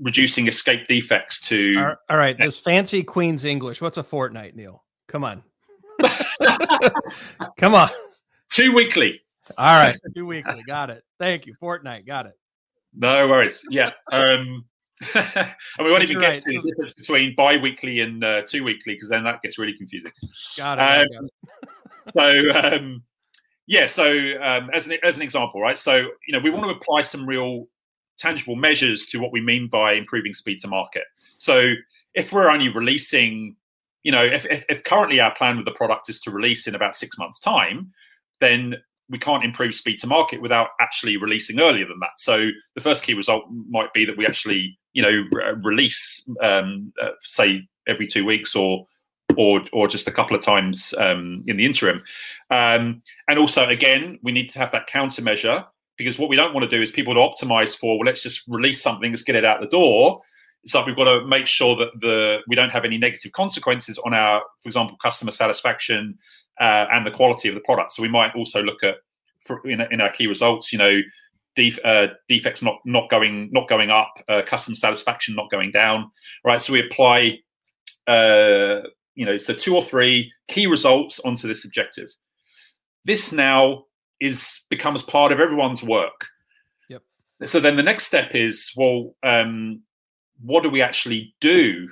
reducing 0.00 0.48
escape 0.48 0.86
defects 0.88 1.40
to. 1.42 1.94
All 2.10 2.16
right, 2.16 2.36
this 2.36 2.58
fancy 2.58 3.02
Queen's 3.02 3.44
English. 3.44 3.80
What's 3.80 3.96
a 3.96 4.02
fortnight, 4.02 4.56
Neil? 4.56 4.84
Come 5.14 5.22
on. 5.22 5.44
Come 7.56 7.76
on. 7.76 7.88
Two 8.50 8.72
weekly. 8.72 9.20
All 9.56 9.80
right. 9.80 9.96
Two 10.16 10.26
weekly. 10.26 10.60
Got 10.66 10.90
it. 10.90 11.04
Thank 11.20 11.46
you. 11.46 11.54
Fortnite. 11.62 12.04
Got 12.04 12.26
it. 12.26 12.32
No 12.96 13.28
worries. 13.28 13.62
Yeah. 13.70 13.92
Um, 14.10 14.64
and 15.14 15.54
we 15.78 15.92
won't 15.92 16.02
even 16.02 16.18
get 16.18 16.28
right. 16.30 16.40
to 16.40 16.50
the 16.50 16.68
difference 16.68 16.94
between 16.94 17.32
bi-weekly 17.36 18.00
and 18.00 18.24
uh, 18.24 18.42
two 18.42 18.64
weekly 18.64 18.94
because 18.94 19.08
then 19.08 19.22
that 19.22 19.40
gets 19.40 19.56
really 19.56 19.78
confusing. 19.78 20.10
Got 20.56 20.80
it. 20.80 21.06
Um, 21.16 21.28
got 22.16 22.34
it. 22.34 22.52
so 22.52 22.76
um, 22.76 23.04
yeah, 23.68 23.86
so 23.86 24.10
um, 24.42 24.68
as 24.74 24.88
an 24.88 24.98
as 25.04 25.14
an 25.14 25.22
example, 25.22 25.60
right? 25.60 25.78
So 25.78 26.08
you 26.26 26.32
know 26.32 26.40
we 26.40 26.50
want 26.50 26.64
to 26.64 26.70
apply 26.70 27.02
some 27.02 27.24
real 27.24 27.66
tangible 28.18 28.56
measures 28.56 29.06
to 29.06 29.18
what 29.18 29.30
we 29.30 29.40
mean 29.40 29.68
by 29.68 29.92
improving 29.92 30.32
speed 30.32 30.58
to 30.58 30.66
market. 30.66 31.04
So 31.38 31.74
if 32.14 32.32
we're 32.32 32.50
only 32.50 32.68
releasing, 32.68 33.54
you 34.04 34.12
know, 34.12 34.22
if, 34.22 34.46
if, 34.46 34.64
if 34.68 34.84
currently 34.84 35.18
our 35.18 35.34
plan 35.34 35.56
with 35.56 35.64
the 35.64 35.72
product 35.72 36.08
is 36.08 36.20
to 36.20 36.30
release 36.30 36.66
in 36.68 36.74
about 36.74 36.94
six 36.94 37.18
months' 37.18 37.40
time, 37.40 37.90
then 38.40 38.76
we 39.10 39.18
can't 39.18 39.44
improve 39.44 39.74
speed 39.74 39.98
to 39.98 40.06
market 40.06 40.40
without 40.40 40.68
actually 40.80 41.16
releasing 41.16 41.60
earlier 41.60 41.86
than 41.86 41.98
that. 42.00 42.12
So 42.18 42.48
the 42.74 42.80
first 42.80 43.02
key 43.02 43.14
result 43.14 43.44
might 43.68 43.92
be 43.92 44.04
that 44.04 44.16
we 44.16 44.26
actually, 44.26 44.78
you 44.92 45.02
know, 45.02 45.24
re- 45.32 45.54
release, 45.62 46.26
um, 46.42 46.92
uh, 47.02 47.10
say 47.22 47.66
every 47.88 48.06
two 48.06 48.24
weeks 48.24 48.54
or 48.54 48.86
or 49.36 49.62
or 49.72 49.88
just 49.88 50.06
a 50.06 50.12
couple 50.12 50.36
of 50.36 50.42
times 50.42 50.94
um, 50.98 51.42
in 51.46 51.56
the 51.56 51.64
interim. 51.64 52.02
Um, 52.50 53.02
and 53.28 53.38
also, 53.38 53.68
again, 53.68 54.18
we 54.22 54.32
need 54.32 54.48
to 54.50 54.58
have 54.58 54.70
that 54.72 54.88
countermeasure 54.88 55.66
because 55.96 56.18
what 56.18 56.28
we 56.28 56.36
don't 56.36 56.54
want 56.54 56.68
to 56.68 56.76
do 56.76 56.82
is 56.82 56.90
people 56.90 57.14
to 57.14 57.20
optimize 57.20 57.76
for. 57.76 57.98
Well, 57.98 58.06
let's 58.06 58.22
just 58.22 58.42
release 58.48 58.82
something, 58.82 59.10
let's 59.10 59.22
get 59.22 59.36
it 59.36 59.44
out 59.44 59.60
the 59.60 59.66
door. 59.66 60.20
It's 60.64 60.74
like 60.74 60.86
we've 60.86 60.96
got 60.96 61.04
to 61.04 61.26
make 61.26 61.46
sure 61.46 61.76
that 61.76 61.90
the 62.00 62.38
we 62.48 62.56
don't 62.56 62.70
have 62.70 62.84
any 62.84 62.98
negative 62.98 63.32
consequences 63.32 63.98
on 63.98 64.14
our, 64.14 64.42
for 64.62 64.68
example, 64.68 64.96
customer 65.00 65.30
satisfaction 65.30 66.18
uh, 66.60 66.86
and 66.90 67.06
the 67.06 67.10
quality 67.10 67.48
of 67.48 67.54
the 67.54 67.60
product. 67.60 67.92
So 67.92 68.02
we 68.02 68.08
might 68.08 68.34
also 68.34 68.62
look 68.62 68.82
at 68.82 68.96
for, 69.44 69.60
in, 69.68 69.80
in 69.90 70.00
our 70.00 70.10
key 70.10 70.26
results, 70.26 70.72
you 70.72 70.78
know, 70.78 71.00
def, 71.54 71.78
uh, 71.84 72.08
defects 72.28 72.62
not 72.62 72.76
not 72.84 73.10
going 73.10 73.50
not 73.52 73.68
going 73.68 73.90
up, 73.90 74.12
uh, 74.28 74.42
customer 74.46 74.76
satisfaction 74.76 75.34
not 75.34 75.50
going 75.50 75.70
down, 75.70 76.10
right? 76.44 76.60
So 76.60 76.72
we 76.72 76.80
apply, 76.80 77.38
uh, 78.06 78.88
you 79.14 79.26
know, 79.26 79.36
so 79.36 79.54
two 79.54 79.76
or 79.76 79.82
three 79.82 80.32
key 80.48 80.66
results 80.66 81.20
onto 81.20 81.46
this 81.46 81.64
objective. 81.64 82.08
This 83.04 83.32
now 83.32 83.84
is 84.20 84.62
becomes 84.70 85.02
part 85.02 85.30
of 85.32 85.40
everyone's 85.40 85.82
work. 85.82 86.26
Yep. 86.88 87.02
So 87.44 87.60
then 87.60 87.76
the 87.76 87.82
next 87.82 88.06
step 88.06 88.34
is, 88.34 88.72
well, 88.76 89.14
um, 89.22 89.82
what 90.42 90.62
do 90.62 90.70
we 90.70 90.82
actually 90.82 91.34
do? 91.40 91.88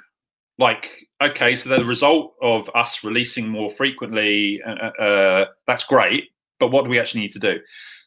Like 0.59 1.09
okay 1.23 1.55
so 1.55 1.71
the 1.71 1.85
result 1.85 2.35
of 2.43 2.69
us 2.75 3.05
releasing 3.05 3.49
more 3.49 3.71
frequently 3.71 4.61
uh, 4.67 4.91
uh, 4.99 5.03
uh, 5.03 5.45
that's 5.67 5.85
great 5.85 6.31
but 6.59 6.71
what 6.71 6.85
do 6.85 6.91
we 6.91 6.99
actually 6.99 7.23
need 7.23 7.33
to 7.33 7.39
do? 7.39 7.61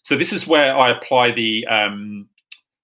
So 0.03 0.15
this 0.15 0.31
is 0.31 0.47
where 0.47 0.77
i 0.77 0.89
apply 0.89 1.31
the 1.31 1.65
um, 1.67 2.27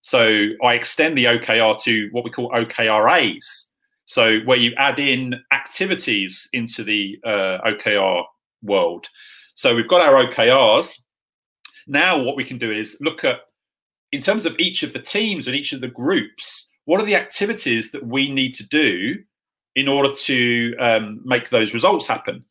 so 0.02 0.50
i 0.64 0.74
extend 0.74 1.18
the 1.18 1.26
okr 1.26 1.82
to 1.84 2.10
what 2.12 2.24
we 2.24 2.32
call 2.32 2.50
okras 2.52 3.68
so 4.06 4.40
where 4.40 4.58
you 4.58 4.74
add 4.78 5.00
in 5.00 5.36
activities 5.54 6.50
into 6.54 6.84
the 6.84 7.20
uh, 7.26 7.60
okr 7.68 8.24
world. 8.64 9.08
So 9.54 9.76
we've 9.76 9.88
got 9.88 10.02
our 10.02 10.26
okrs 10.26 10.98
now 11.88 12.18
what 12.18 12.36
we 12.36 12.44
can 12.44 12.58
do 12.58 12.72
is 12.72 12.98
look 13.02 13.24
at 13.24 13.40
in 14.12 14.22
terms 14.22 14.46
of 14.46 14.56
each 14.60 14.84
of 14.84 14.94
the 14.94 15.00
teams 15.00 15.48
and 15.48 15.56
each 15.56 15.74
of 15.74 15.82
the 15.82 15.88
groups 15.88 16.71
what 16.86 17.00
are 17.00 17.06
the 17.06 17.16
activities 17.16 17.92
that 17.92 18.06
we 18.06 18.32
need 18.32 18.54
to 18.56 18.68
do 18.68 19.16
in 19.76 19.88
order 19.88 20.14
to 20.14 20.76
um, 20.80 21.22
make 21.24 21.50
those 21.50 21.74
results 21.74 22.08
happen. 22.08 22.44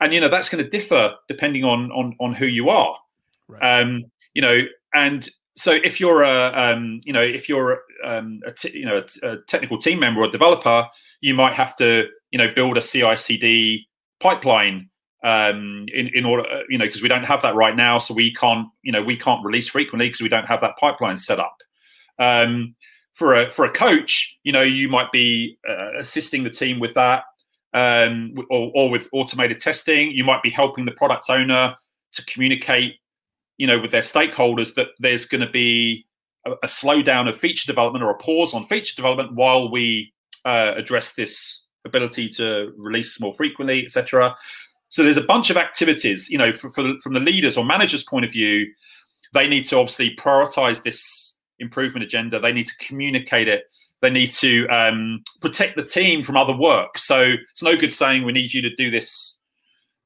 And 0.00 0.14
you 0.14 0.20
know 0.20 0.28
that's 0.28 0.48
going 0.48 0.62
to 0.62 0.70
differ 0.70 1.14
depending 1.26 1.64
on 1.64 1.90
on 1.90 2.16
on 2.20 2.32
who 2.32 2.46
you 2.46 2.68
are. 2.68 2.96
Right. 3.48 3.80
Um, 3.80 4.04
you 4.34 4.42
know, 4.42 4.60
and 4.94 5.28
so 5.56 5.72
if 5.72 5.98
you're 5.98 6.22
a 6.22 6.52
um, 6.54 7.00
you 7.04 7.12
know 7.12 7.22
if 7.22 7.48
you're 7.48 7.80
um, 8.04 8.40
a 8.46 8.52
t- 8.52 8.76
you 8.78 8.86
know 8.86 9.02
a, 9.22 9.28
a, 9.28 9.36
technical 9.48 9.76
team 9.76 9.98
member 9.98 10.22
or 10.22 10.28
developer, 10.28 10.86
you 11.20 11.34
might 11.34 11.54
have 11.54 11.76
to 11.76 12.06
you 12.30 12.38
know 12.38 12.48
build 12.54 12.76
a 12.76 12.80
CI/CD 12.80 13.88
pipeline 14.20 14.88
um, 15.24 15.86
in 15.92 16.10
in 16.14 16.24
order 16.24 16.48
uh, 16.48 16.60
you 16.68 16.78
know 16.78 16.84
because 16.84 17.02
we 17.02 17.08
don't 17.08 17.24
have 17.24 17.42
that 17.42 17.56
right 17.56 17.74
now, 17.74 17.98
so 17.98 18.14
we 18.14 18.32
can't 18.32 18.68
you 18.82 18.92
know 18.92 19.02
we 19.02 19.16
can't 19.16 19.44
release 19.44 19.68
frequently 19.68 20.06
because 20.06 20.20
we 20.20 20.28
don't 20.28 20.46
have 20.46 20.60
that 20.60 20.76
pipeline 20.78 21.16
set 21.16 21.40
up. 21.40 21.56
Um, 22.20 22.76
for 23.18 23.34
a 23.34 23.50
for 23.50 23.64
a 23.64 23.70
coach, 23.70 24.38
you 24.44 24.52
know, 24.52 24.62
you 24.62 24.88
might 24.88 25.10
be 25.10 25.58
uh, 25.68 25.98
assisting 25.98 26.44
the 26.44 26.50
team 26.50 26.78
with 26.78 26.94
that, 26.94 27.24
um, 27.74 28.34
or, 28.48 28.70
or 28.76 28.90
with 28.90 29.08
automated 29.12 29.58
testing. 29.58 30.12
You 30.12 30.22
might 30.22 30.40
be 30.40 30.50
helping 30.50 30.84
the 30.84 30.92
product 30.92 31.24
owner 31.28 31.74
to 32.12 32.24
communicate, 32.26 32.94
you 33.56 33.66
know, 33.66 33.78
with 33.78 33.90
their 33.90 34.02
stakeholders 34.02 34.72
that 34.76 34.88
there's 35.00 35.24
going 35.26 35.40
to 35.40 35.50
be 35.50 36.06
a, 36.46 36.52
a, 36.52 36.66
slowdown 36.66 37.28
of 37.28 37.36
feature 37.36 37.66
development 37.66 38.04
or 38.04 38.10
a 38.10 38.18
pause 38.18 38.54
on 38.54 38.64
feature 38.66 38.94
development 38.94 39.34
while 39.34 39.68
we 39.68 40.12
uh, 40.44 40.74
address 40.76 41.14
this 41.14 41.64
ability 41.84 42.28
to 42.28 42.72
release 42.76 43.20
more 43.20 43.34
frequently, 43.34 43.84
etc. 43.84 44.36
So 44.90 45.02
there's 45.02 45.16
a 45.16 45.22
bunch 45.22 45.50
of 45.50 45.56
activities, 45.56 46.30
you 46.30 46.38
know, 46.38 46.52
for, 46.52 46.70
for, 46.70 46.94
from 47.02 47.14
the 47.14 47.20
leaders 47.20 47.56
or 47.56 47.64
managers' 47.64 48.04
point 48.04 48.24
of 48.24 48.30
view, 48.30 48.66
they 49.34 49.48
need 49.48 49.64
to 49.66 49.76
obviously 49.76 50.14
prioritize 50.14 50.84
this 50.84 51.34
improvement 51.60 52.04
agenda. 52.04 52.40
They 52.40 52.52
need 52.52 52.66
to 52.66 52.76
communicate 52.86 53.48
it. 53.48 53.64
They 54.00 54.10
need 54.10 54.30
to 54.32 54.66
um, 54.68 55.22
protect 55.40 55.76
the 55.76 55.82
team 55.82 56.22
from 56.22 56.36
other 56.36 56.54
work. 56.54 56.98
So 56.98 57.34
it's 57.50 57.62
no 57.62 57.76
good 57.76 57.92
saying 57.92 58.24
we 58.24 58.32
need 58.32 58.54
you 58.54 58.62
to 58.62 58.74
do 58.76 58.90
this 58.90 59.40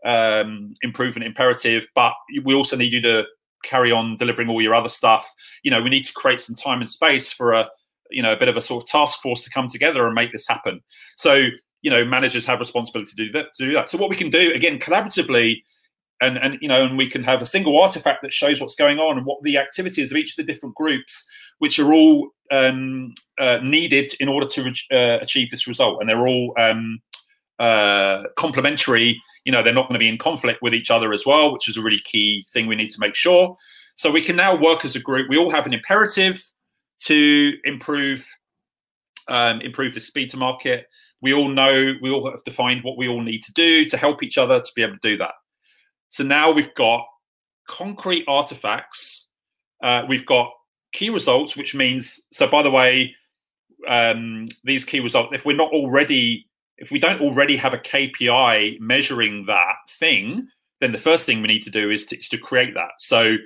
um, 0.05 0.75
improvement 0.83 1.27
imperative, 1.27 1.87
but 1.95 2.15
we 2.45 2.55
also 2.55 2.77
need 2.77 2.93
you 2.93 3.03
to 3.03 3.25
carry 3.63 3.93
on 3.93 4.17
delivering 4.17 4.49
all 4.49 4.61
your 4.61 4.75
other 4.75 4.89
stuff. 4.89 5.31
You 5.63 5.71
know, 5.71 5.81
we 5.81 5.91
need 5.91 6.05
to 6.05 6.13
create 6.13 6.41
some 6.41 6.57
time 6.57 6.81
and 6.81 6.89
space 6.89 7.33
for 7.33 7.53
a 7.53 7.69
you 8.11 8.23
know 8.23 8.33
a 8.33 8.37
bit 8.37 8.49
of 8.49 8.57
a 8.57 8.63
sort 8.63 8.83
of 8.83 8.89
task 8.89 9.21
force 9.21 9.43
to 9.43 9.51
come 9.51 9.69
together 9.69 10.07
and 10.07 10.15
make 10.15 10.33
this 10.33 10.47
happen. 10.47 10.81
So 11.17 11.49
you 11.83 11.91
know, 11.91 12.05
managers 12.05 12.47
have 12.47 12.61
responsibility 12.61 13.11
to 13.11 13.27
do 13.27 13.33
that. 13.33 13.47
To 13.57 13.67
do 13.67 13.73
that. 13.75 13.89
So 13.89 13.99
what 13.99 14.11
we 14.11 14.17
can 14.17 14.31
do 14.31 14.53
again 14.55 14.79
collaboratively 14.79 15.63
and 16.23 16.39
and 16.39 16.59
you 16.61 16.69
know 16.69 16.85
and 16.85 16.97
we 16.97 17.09
can 17.09 17.23
have 17.23 17.43
a 17.43 17.47
single 17.47 17.81
artifact 17.81 18.23
that 18.23 18.33
shows 18.33 18.61
what's 18.61 18.75
going 18.75 18.99
on 18.99 19.17
and 19.19 19.27
what 19.27 19.43
the 19.43 19.59
activities 19.59 20.11
of 20.11 20.17
each 20.17 20.31
of 20.31 20.37
the 20.37 20.53
different 20.53 20.75
groups 20.75 21.27
which 21.59 21.79
are 21.79 21.93
all 21.93 22.31
um, 22.51 23.13
uh, 23.39 23.59
needed 23.63 24.15
in 24.21 24.29
order 24.29 24.47
to 24.47 24.73
uh, 24.93 25.19
achieve 25.21 25.51
this 25.51 25.67
result 25.67 25.99
and 26.01 26.09
they're 26.09 26.27
all 26.27 26.55
um, 26.59 27.01
uh, 27.59 28.23
complementary 28.37 29.21
you 29.45 29.53
know 29.53 29.63
they're 29.63 29.75
not 29.75 29.89
going 29.89 29.95
to 29.95 29.99
be 29.99 30.09
in 30.09 30.19
conflict 30.19 30.63
with 30.63 30.75
each 30.75 30.91
other 30.91 31.13
as 31.13 31.27
well 31.27 31.53
which 31.53 31.69
is 31.69 31.77
a 31.77 31.83
really 31.83 32.01
key 32.05 32.45
thing 32.53 32.67
we 32.67 32.77
need 32.77 32.91
to 32.91 33.01
make 33.01 33.15
sure 33.15 33.55
so 33.97 34.11
we 34.11 34.23
can 34.23 34.37
now 34.37 34.55
work 34.55 34.85
as 34.85 34.97
a 34.97 35.01
group 35.01 35.29
we 35.29 35.37
all 35.37 35.51
have 35.51 35.67
an 35.67 35.75
imperative 35.75 36.43
to 36.99 37.53
improve 37.65 38.25
um, 39.29 39.61
improve 39.61 39.95
the 39.95 40.01
speed 40.01 40.31
to 40.31 40.37
market. 40.37 40.87
We 41.21 41.33
all 41.33 41.49
know 41.49 41.95
we 42.03 42.11
all 42.11 42.31
have 42.31 42.43
defined 42.45 42.83
what 42.83 42.97
we 42.97 43.09
all 43.09 43.23
need 43.23 43.43
to 43.43 43.53
do 43.53 43.85
to 43.87 43.97
help 43.97 44.23
each 44.23 44.39
other 44.39 44.61
to 44.61 44.73
be 44.75 44.83
able 44.83 44.95
to 44.95 45.09
do 45.09 45.17
that. 45.19 45.33
So 46.13 46.23
now 46.23 46.51
we've 46.51 46.75
got 46.75 47.07
concrete 47.69 48.27
artifacts. 48.29 49.29
Uh, 49.83 50.03
we've 50.07 50.27
got 50.27 50.51
key 50.93 51.09
results, 51.09 51.57
which 51.57 51.75
means 51.75 52.21
so. 52.33 52.47
By 52.47 52.63
the 52.63 52.71
way, 52.71 53.15
um, 53.89 54.47
these 54.63 54.85
key 54.85 55.01
results, 55.01 55.33
if 55.33 55.47
we're 55.47 55.57
not 55.57 55.73
already, 55.73 56.47
if 56.77 56.91
we 56.91 56.99
don't 56.99 57.23
already 57.23 57.57
have 57.57 57.73
a 57.73 57.79
KPI 57.79 58.79
measuring 58.79 59.47
that 59.47 59.77
thing, 59.89 60.47
then 60.83 60.93
the 60.93 60.99
first 60.99 61.25
thing 61.25 61.41
we 61.41 61.49
need 61.49 61.63
to 61.63 61.71
do 61.71 61.91
is 61.91 62.05
to, 62.07 62.19
is 62.19 62.29
to 62.29 62.37
create 62.37 62.75
that. 62.75 62.91
So, 62.99 63.37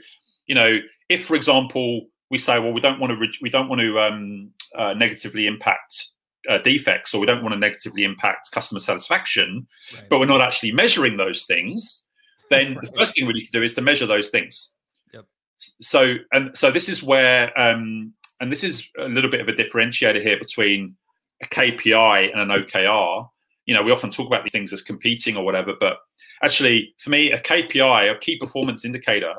you 0.47 0.57
know, 0.57 0.79
if 1.09 1.25
for 1.25 1.37
example 1.37 2.07
we 2.31 2.39
say, 2.39 2.59
well, 2.59 2.73
we 2.73 2.81
don't 2.81 2.99
want 2.99 3.13
to 3.13 3.17
re- 3.17 3.39
we 3.41 3.49
don't 3.49 3.69
want 3.69 3.81
to 3.81 4.01
um, 4.01 4.51
uh, 4.77 4.93
negatively 4.95 5.47
impact 5.47 6.09
uh, 6.51 6.59
defects 6.59 7.15
or 7.15 7.21
we 7.21 7.27
don't 7.27 7.43
want 7.43 7.53
to 7.53 7.59
negatively 7.61 8.03
impact 8.03 8.51
customer 8.51 8.81
satisfaction, 8.81 9.69
right. 9.95 10.09
but 10.11 10.19
we're 10.19 10.27
not 10.27 10.41
actually 10.41 10.73
measuring 10.73 11.17
those 11.17 11.45
things, 11.45 12.06
then 12.51 12.75
right. 12.75 12.87
the 12.87 12.99
first 12.99 13.15
thing 13.15 13.27
we 13.27 13.33
need 13.33 13.45
to 13.45 13.53
do 13.53 13.63
is 13.63 13.75
to 13.75 13.81
measure 13.81 14.07
those 14.07 14.29
things. 14.29 14.73
Yep. 15.13 15.25
So 15.59 16.15
and 16.33 16.57
so 16.57 16.71
this 16.71 16.89
is 16.89 17.03
where 17.03 17.59
um, 17.59 18.13
and 18.41 18.53
this 18.53 18.65
is 18.65 18.85
a 18.99 19.09
little 19.09 19.31
bit 19.31 19.41
of 19.41 19.49
a 19.49 19.53
differentiator 19.53 20.23
here 20.23 20.39
between 20.39 20.97
a 21.43 21.47
KPI 21.47 22.33
and 22.33 22.41
an 22.41 22.49
OKR. 22.49 23.29
You 23.67 23.75
know, 23.75 23.83
we 23.83 23.93
often 23.93 24.11
talk 24.11 24.27
about 24.27 24.45
these 24.45 24.53
things 24.53 24.73
as 24.73 24.83
competing 24.83 25.37
or 25.37 25.45
whatever, 25.45 25.73
but 25.79 25.97
actually, 26.43 26.95
for 26.99 27.11
me, 27.11 27.33
a 27.33 27.41
KPI, 27.41 28.11
a 28.11 28.19
key 28.19 28.39
performance 28.39 28.85
indicator, 28.85 29.35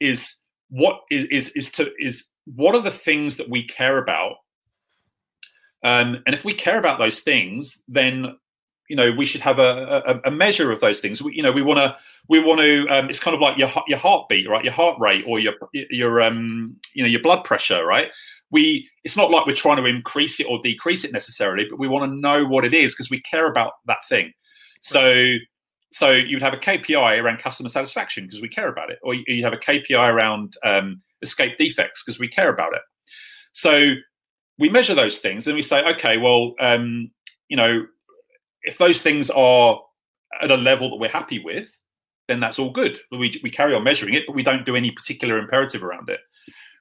is 0.00 0.36
what 0.68 1.00
is 1.10 1.24
is 1.26 1.48
is 1.50 1.70
to 1.72 1.90
is 1.98 2.26
what 2.44 2.74
are 2.74 2.82
the 2.82 2.90
things 2.90 3.36
that 3.36 3.48
we 3.48 3.66
care 3.66 3.98
about 3.98 4.36
um, 5.84 6.22
and 6.26 6.34
if 6.34 6.44
we 6.44 6.52
care 6.52 6.78
about 6.78 6.98
those 6.98 7.20
things 7.20 7.82
then 7.88 8.36
you 8.88 8.96
know 8.96 9.10
we 9.12 9.24
should 9.24 9.40
have 9.40 9.58
a, 9.58 10.02
a, 10.06 10.28
a 10.28 10.30
measure 10.30 10.72
of 10.72 10.80
those 10.80 11.00
things. 11.00 11.22
We, 11.22 11.34
you 11.34 11.42
know 11.42 11.52
we 11.52 11.62
want 11.62 11.78
to 11.78 11.96
we 12.28 12.38
want 12.38 12.60
to 12.60 12.86
um, 12.88 13.08
it's 13.08 13.20
kind 13.20 13.34
of 13.34 13.40
like 13.40 13.58
your 13.58 13.70
your 13.86 13.98
heartbeat 13.98 14.48
right? 14.48 14.64
Your 14.64 14.72
heart 14.72 14.98
rate 14.98 15.24
or 15.26 15.38
your 15.38 15.54
your 15.72 16.20
um 16.20 16.76
you 16.94 17.02
know 17.02 17.08
your 17.08 17.22
blood 17.22 17.44
pressure 17.44 17.84
right? 17.84 18.08
We 18.50 18.88
it's 19.04 19.16
not 19.16 19.30
like 19.30 19.46
we're 19.46 19.54
trying 19.54 19.78
to 19.78 19.84
increase 19.84 20.40
it 20.40 20.46
or 20.48 20.60
decrease 20.62 21.04
it 21.04 21.12
necessarily 21.12 21.66
but 21.68 21.78
we 21.78 21.88
want 21.88 22.10
to 22.10 22.16
know 22.16 22.44
what 22.44 22.64
it 22.64 22.74
is 22.74 22.92
because 22.92 23.10
we 23.10 23.20
care 23.22 23.48
about 23.50 23.72
that 23.86 24.06
thing. 24.08 24.32
So 24.82 25.36
so 25.92 26.10
you'd 26.10 26.42
have 26.42 26.52
a 26.52 26.58
KPI 26.58 27.22
around 27.22 27.38
customer 27.38 27.68
satisfaction 27.68 28.26
because 28.26 28.42
we 28.42 28.48
care 28.48 28.68
about 28.68 28.90
it, 28.90 28.98
or 29.02 29.14
you 29.14 29.42
have 29.44 29.52
a 29.52 29.56
KPI 29.56 30.12
around 30.12 30.54
um, 30.64 31.00
escape 31.22 31.56
defects 31.56 32.02
because 32.04 32.18
we 32.18 32.28
care 32.28 32.50
about 32.50 32.74
it. 32.74 32.82
So 33.52 33.94
we 34.58 34.68
measure 34.68 34.94
those 34.94 35.18
things 35.18 35.46
and 35.46 35.56
we 35.56 35.62
say, 35.62 35.82
okay, 35.94 36.18
well, 36.18 36.54
um, 36.60 37.10
you 37.48 37.56
know, 37.56 37.86
if 38.66 38.78
those 38.78 39.00
things 39.00 39.30
are 39.30 39.80
at 40.42 40.50
a 40.50 40.56
level 40.56 40.90
that 40.90 40.96
we're 40.96 41.08
happy 41.08 41.38
with, 41.38 41.78
then 42.28 42.40
that's 42.40 42.58
all 42.58 42.70
good. 42.70 42.98
We, 43.10 43.40
we 43.42 43.50
carry 43.50 43.74
on 43.74 43.84
measuring 43.84 44.14
it, 44.14 44.24
but 44.26 44.34
we 44.34 44.42
don't 44.42 44.66
do 44.66 44.76
any 44.76 44.90
particular 44.90 45.38
imperative 45.38 45.82
around 45.82 46.10
it. 46.10 46.20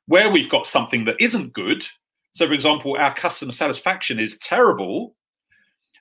Where 0.08 0.30
we've 0.30 0.50
got 0.50 0.66
something 0.66 1.06
that 1.06 1.16
isn't 1.20 1.54
good, 1.54 1.86
so 2.32 2.48
for 2.48 2.54
example, 2.54 2.98
our 3.00 3.14
customer 3.14 3.52
satisfaction 3.52 4.20
is 4.20 4.38
terrible, 4.40 5.16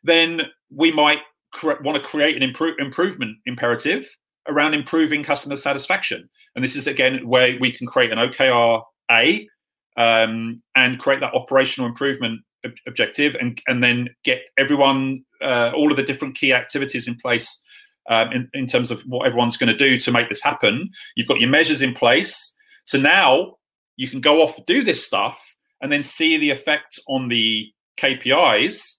then 0.03 0.43
we 0.71 0.91
might 0.91 1.21
cre- 1.53 1.83
want 1.83 2.03
to 2.03 2.09
create 2.09 2.37
an 2.37 2.43
improve, 2.43 2.77
improvement 2.79 3.37
imperative 3.47 4.07
around 4.49 4.75
improving 4.75 5.23
customer 5.23 5.57
satisfaction. 5.57 6.29
And 6.55 6.65
this 6.65 6.77
is 6.77 6.87
again 6.87 7.27
where 7.27 7.57
we 7.61 7.73
can 7.73 7.87
create 7.87 8.13
an 8.13 8.19
OKR 8.19 8.83
A 9.11 9.49
um, 9.97 10.63
and 10.77 10.99
create 10.99 11.21
that 11.21 11.35
operational 11.35 11.89
improvement 11.89 12.41
ob- 12.65 12.73
objective, 12.87 13.37
and 13.41 13.61
and 13.67 13.83
then 13.83 14.09
get 14.25 14.43
everyone 14.59 15.25
uh, 15.43 15.73
all 15.75 15.91
of 15.91 15.97
the 15.97 16.03
different 16.03 16.37
key 16.37 16.53
activities 16.53 17.09
in 17.09 17.17
place 17.17 17.61
um, 18.09 18.33
in, 18.33 18.49
in 18.55 18.67
terms 18.67 18.91
of 18.91 19.01
what 19.03 19.27
everyone's 19.27 19.57
going 19.57 19.77
to 19.77 19.77
do 19.77 19.97
to 19.99 20.11
make 20.11 20.29
this 20.29 20.43
happen. 20.43 20.91
You've 21.17 21.29
got 21.29 21.41
your 21.41 21.51
measures 21.51 21.83
in 21.83 21.95
place, 21.95 22.55
so 22.85 22.99
now 22.99 23.57
you 23.97 24.09
can 24.09 24.21
go 24.21 24.43
off 24.43 24.59
do 24.67 24.83
this 24.83 25.05
stuff 25.05 25.41
and 25.81 25.93
then 25.93 26.03
see 26.03 26.37
the 26.37 26.51
effect 26.51 26.99
on 27.09 27.29
the 27.29 27.67
KPIs 28.01 28.97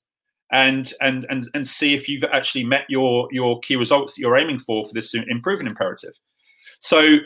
and 0.52 0.94
and 1.02 1.26
and 1.30 1.50
and 1.54 1.68
see 1.68 1.94
if 1.94 2.08
you've 2.08 2.24
actually 2.26 2.64
met 2.64 2.86
your 2.90 3.28
your 3.32 3.60
key 3.62 3.76
results 3.76 4.14
that 4.14 4.22
you're 4.22 4.38
aiming 4.38 4.60
for 4.60 4.86
for 4.86 4.94
this 4.94 5.14
improvement 5.14 5.70
imperative. 5.70 6.14
So 6.80 7.18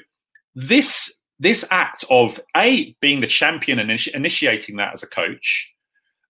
this 0.56 1.13
this 1.39 1.65
act 1.71 2.04
of 2.10 2.39
a 2.56 2.95
being 3.02 3.21
the 3.21 3.28
champion 3.28 3.80
and 3.80 3.91
initiating 4.13 4.75
that 4.78 4.93
as 4.93 5.04
a 5.04 5.08
coach, 5.08 5.71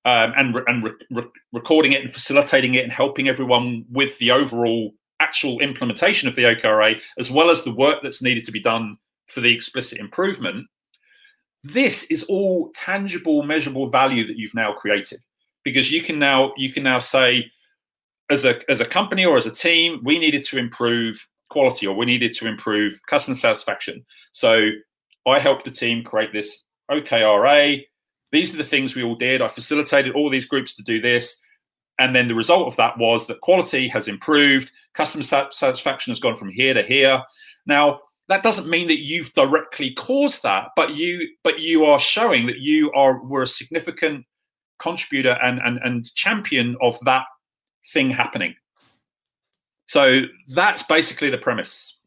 um, 0.05 0.33
and 0.37 0.55
and 0.67 0.83
re- 0.83 0.91
re- 1.11 1.31
recording 1.53 1.93
it 1.93 2.01
and 2.01 2.13
facilitating 2.13 2.75
it 2.75 2.83
and 2.83 2.91
helping 2.91 3.27
everyone 3.27 3.85
with 3.91 4.17
the 4.19 4.31
overall 4.31 4.93
actual 5.19 5.59
implementation 5.59 6.29
of 6.29 6.35
the 6.35 6.43
OKRA, 6.43 6.99
as 7.17 7.29
well 7.29 7.49
as 7.49 7.63
the 7.63 7.73
work 7.73 7.99
that's 8.01 8.21
needed 8.21 8.45
to 8.45 8.51
be 8.51 8.61
done 8.61 8.97
for 9.27 9.41
the 9.41 9.53
explicit 9.53 9.99
improvement. 9.99 10.65
This 11.63 12.03
is 12.05 12.23
all 12.23 12.71
tangible, 12.73 13.43
measurable 13.43 13.89
value 13.89 14.25
that 14.27 14.37
you've 14.37 14.53
now 14.53 14.71
created 14.71 15.19
because 15.63 15.91
you 15.91 16.01
can 16.01 16.19
now 16.19 16.53
you 16.57 16.71
can 16.71 16.83
now 16.83 16.99
say 16.99 17.45
as 18.29 18.45
a 18.45 18.59
as 18.69 18.79
a 18.79 18.85
company 18.85 19.25
or 19.25 19.37
as 19.37 19.45
a 19.45 19.51
team 19.51 20.01
we 20.03 20.19
needed 20.19 20.43
to 20.43 20.57
improve 20.57 21.27
quality 21.49 21.87
or 21.87 21.95
we 21.95 22.05
needed 22.05 22.33
to 22.33 22.47
improve 22.47 22.99
customer 23.07 23.35
satisfaction 23.35 24.05
so 24.31 24.69
i 25.27 25.39
helped 25.39 25.65
the 25.65 25.71
team 25.71 26.03
create 26.03 26.31
this 26.31 26.65
okra 26.89 27.77
these 28.31 28.53
are 28.53 28.57
the 28.57 28.63
things 28.63 28.95
we 28.95 29.03
all 29.03 29.15
did 29.15 29.41
i 29.41 29.47
facilitated 29.47 30.13
all 30.13 30.29
these 30.29 30.45
groups 30.45 30.75
to 30.75 30.83
do 30.83 31.01
this 31.01 31.37
and 31.99 32.15
then 32.15 32.27
the 32.27 32.35
result 32.35 32.67
of 32.67 32.75
that 32.77 32.97
was 32.97 33.27
that 33.27 33.41
quality 33.41 33.87
has 33.87 34.07
improved 34.07 34.71
customer 34.93 35.23
satisfaction 35.23 36.11
has 36.11 36.19
gone 36.19 36.35
from 36.35 36.49
here 36.49 36.73
to 36.73 36.83
here 36.83 37.21
now 37.65 37.99
that 38.27 38.43
doesn't 38.43 38.69
mean 38.69 38.87
that 38.87 38.99
you've 38.99 39.33
directly 39.33 39.91
caused 39.91 40.43
that 40.43 40.69
but 40.75 40.95
you 40.95 41.27
but 41.43 41.59
you 41.59 41.85
are 41.85 41.99
showing 41.99 42.45
that 42.45 42.59
you 42.59 42.91
are 42.93 43.23
were 43.25 43.43
a 43.43 43.47
significant 43.47 44.25
contributor 44.79 45.37
and, 45.43 45.59
and, 45.59 45.77
and 45.83 46.13
champion 46.15 46.75
of 46.81 46.97
that 47.01 47.25
thing 47.93 48.09
happening. 48.09 48.55
So 49.87 50.21
that's 50.53 50.83
basically 50.83 51.29
the 51.29 51.37
premise. 51.37 51.97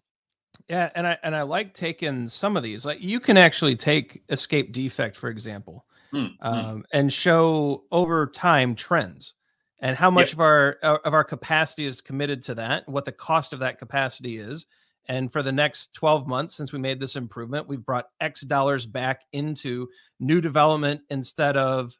Yeah, 0.68 0.90
and 0.94 1.06
I 1.06 1.18
and 1.22 1.34
I 1.34 1.42
like 1.42 1.74
taking 1.74 2.28
some 2.28 2.56
of 2.56 2.62
these. 2.62 2.86
Like 2.86 3.02
you 3.02 3.20
can 3.20 3.36
actually 3.36 3.76
take 3.76 4.22
escape 4.28 4.72
defect, 4.72 5.16
for 5.16 5.28
example, 5.28 5.84
mm, 6.12 6.30
um, 6.40 6.84
and 6.92 7.12
show 7.12 7.84
over 7.90 8.26
time 8.26 8.74
trends 8.74 9.34
and 9.80 9.96
how 9.96 10.10
much 10.10 10.28
yep. 10.28 10.34
of 10.34 10.40
our 10.40 10.76
uh, 10.82 10.98
of 11.04 11.14
our 11.14 11.24
capacity 11.24 11.86
is 11.86 12.00
committed 12.00 12.42
to 12.44 12.54
that, 12.54 12.88
what 12.88 13.04
the 13.04 13.12
cost 13.12 13.52
of 13.52 13.60
that 13.60 13.78
capacity 13.78 14.38
is. 14.38 14.66
And 15.06 15.32
for 15.32 15.42
the 15.42 15.50
next 15.50 15.94
12 15.94 16.28
months 16.28 16.54
since 16.54 16.72
we 16.72 16.78
made 16.78 17.00
this 17.00 17.16
improvement, 17.16 17.66
we've 17.66 17.84
brought 17.84 18.06
X 18.20 18.42
dollars 18.42 18.86
back 18.86 19.22
into 19.32 19.88
new 20.20 20.40
development 20.40 21.00
instead 21.10 21.56
of 21.56 21.98